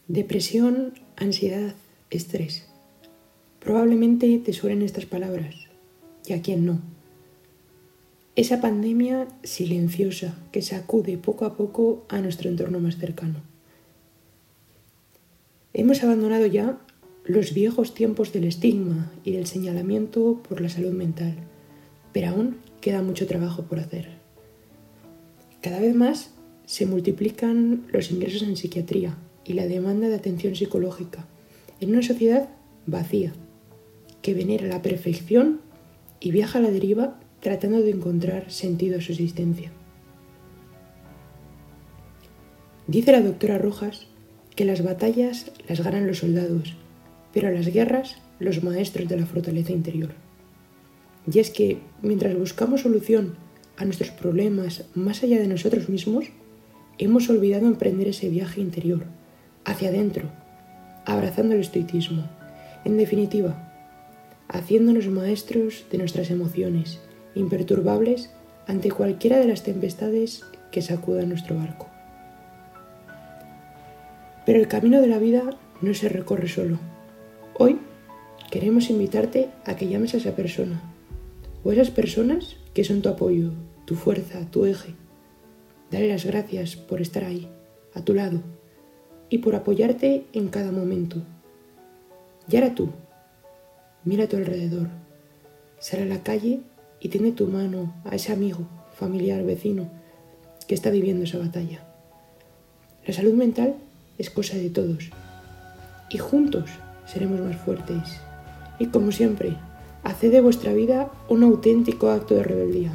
Depresión, 0.07 0.93
ansiedad, 1.15 1.73
estrés. 2.09 2.67
Probablemente 3.59 4.37
te 4.39 4.53
suenen 4.53 4.81
estas 4.81 5.05
palabras, 5.05 5.55
y 6.25 6.33
a 6.33 6.41
quién 6.41 6.65
no. 6.65 6.81
Esa 8.35 8.61
pandemia 8.61 9.27
silenciosa 9.43 10.35
que 10.51 10.61
sacude 10.61 11.17
poco 11.17 11.45
a 11.45 11.55
poco 11.55 12.05
a 12.09 12.19
nuestro 12.19 12.49
entorno 12.49 12.79
más 12.79 12.97
cercano. 12.97 13.41
Hemos 15.73 16.03
abandonado 16.03 16.45
ya 16.47 16.79
los 17.25 17.53
viejos 17.53 17.93
tiempos 17.93 18.33
del 18.33 18.45
estigma 18.45 19.11
y 19.23 19.31
del 19.31 19.45
señalamiento 19.45 20.41
por 20.47 20.61
la 20.61 20.69
salud 20.69 20.93
mental, 20.93 21.35
pero 22.11 22.29
aún 22.29 22.57
queda 22.81 23.01
mucho 23.01 23.27
trabajo 23.27 23.63
por 23.63 23.79
hacer. 23.79 24.09
Cada 25.61 25.79
vez 25.79 25.95
más 25.95 26.31
se 26.65 26.85
multiplican 26.85 27.85
los 27.91 28.11
ingresos 28.11 28.43
en 28.43 28.57
psiquiatría 28.57 29.17
y 29.45 29.53
la 29.53 29.67
demanda 29.67 30.09
de 30.09 30.15
atención 30.15 30.55
psicológica 30.55 31.25
en 31.79 31.91
una 31.91 32.01
sociedad 32.01 32.49
vacía, 32.85 33.33
que 34.21 34.33
venera 34.33 34.67
la 34.67 34.81
perfección 34.81 35.61
y 36.23 36.31
viaja 36.31 36.57
a 36.57 36.61
la 36.61 36.71
deriva 36.71 37.19
tratando 37.41 37.81
de 37.81 37.91
encontrar 37.91 38.49
sentido 38.49 38.97
a 38.97 39.01
su 39.01 39.11
existencia. 39.11 39.71
Dice 42.87 43.11
la 43.11 43.21
doctora 43.21 43.57
Rojas 43.57 44.07
que 44.55 44.63
las 44.63 44.83
batallas 44.83 45.51
las 45.67 45.81
ganan 45.81 46.07
los 46.07 46.19
soldados, 46.19 46.75
pero 47.33 47.51
las 47.51 47.67
guerras 47.67 48.21
los 48.39 48.63
maestros 48.63 49.09
de 49.09 49.17
la 49.17 49.25
fortaleza 49.25 49.73
interior. 49.73 50.11
Y 51.31 51.39
es 51.39 51.49
que 51.49 51.79
mientras 52.01 52.37
buscamos 52.37 52.81
solución 52.81 53.35
a 53.75 53.83
nuestros 53.83 54.11
problemas 54.11 54.85
más 54.95 55.23
allá 55.23 55.39
de 55.39 55.47
nosotros 55.47 55.89
mismos, 55.89 56.25
hemos 56.99 57.29
olvidado 57.29 57.67
emprender 57.67 58.07
ese 58.07 58.29
viaje 58.29 58.61
interior, 58.61 59.07
hacia 59.65 59.89
adentro, 59.89 60.31
abrazando 61.05 61.53
el 61.55 61.61
estoicismo. 61.61 62.29
En 62.85 62.97
definitiva, 62.97 63.62
haciéndonos 64.53 65.07
maestros 65.07 65.85
de 65.91 65.97
nuestras 65.97 66.29
emociones, 66.29 66.99
imperturbables 67.33 68.29
ante 68.67 68.91
cualquiera 68.91 69.39
de 69.39 69.47
las 69.47 69.63
tempestades 69.63 70.45
que 70.71 70.83
sacudan 70.83 71.29
nuestro 71.29 71.57
barco. 71.57 71.87
Pero 74.45 74.59
el 74.59 74.67
camino 74.67 75.01
de 75.01 75.07
la 75.07 75.17
vida 75.17 75.41
no 75.81 75.93
se 75.95 76.07
recorre 76.07 76.47
solo. 76.47 76.77
Hoy 77.57 77.79
queremos 78.51 78.91
invitarte 78.91 79.49
a 79.65 79.75
que 79.75 79.87
llames 79.87 80.13
a 80.13 80.17
esa 80.17 80.35
persona, 80.35 80.81
o 81.63 81.71
a 81.71 81.73
esas 81.73 81.89
personas 81.89 82.57
que 82.75 82.83
son 82.83 83.01
tu 83.01 83.09
apoyo, 83.09 83.53
tu 83.85 83.95
fuerza, 83.95 84.49
tu 84.51 84.65
eje. 84.65 84.93
Dale 85.89 86.09
las 86.09 86.25
gracias 86.25 86.75
por 86.75 87.01
estar 87.01 87.23
ahí, 87.23 87.49
a 87.95 88.01
tu 88.01 88.13
lado, 88.13 88.41
y 89.29 89.39
por 89.39 89.55
apoyarte 89.55 90.25
en 90.31 90.49
cada 90.49 90.71
momento. 90.71 91.23
Y 92.47 92.55
ahora 92.55 92.75
tú, 92.75 92.89
mira 94.05 94.25
a 94.25 94.27
tu 94.27 94.37
alrededor, 94.37 94.87
sal 95.79 96.01
a 96.01 96.05
la 96.05 96.23
calle 96.23 96.61
y 96.99 97.09
tiende 97.09 97.31
tu 97.31 97.47
mano 97.47 97.93
a 98.05 98.15
ese 98.15 98.31
amigo, 98.31 98.67
familiar, 98.95 99.43
vecino 99.43 99.89
que 100.67 100.75
está 100.75 100.89
viviendo 100.89 101.23
esa 101.23 101.37
batalla. 101.37 101.83
La 103.05 103.13
salud 103.13 103.33
mental 103.33 103.75
es 104.17 104.29
cosa 104.29 104.55
de 104.55 104.69
todos 104.69 105.09
y 106.09 106.17
juntos 106.17 106.69
seremos 107.05 107.41
más 107.41 107.57
fuertes. 107.57 108.21
Y 108.79 108.87
como 108.87 109.11
siempre, 109.11 109.57
haced 110.03 110.31
de 110.31 110.41
vuestra 110.41 110.73
vida 110.73 111.11
un 111.29 111.43
auténtico 111.43 112.09
acto 112.09 112.35
de 112.35 112.43
rebeldía. 112.43 112.91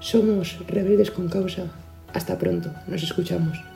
Somos 0.00 0.58
rebeldes 0.66 1.10
con 1.10 1.28
causa. 1.28 1.66
Hasta 2.12 2.38
pronto, 2.38 2.70
nos 2.88 3.02
escuchamos. 3.02 3.71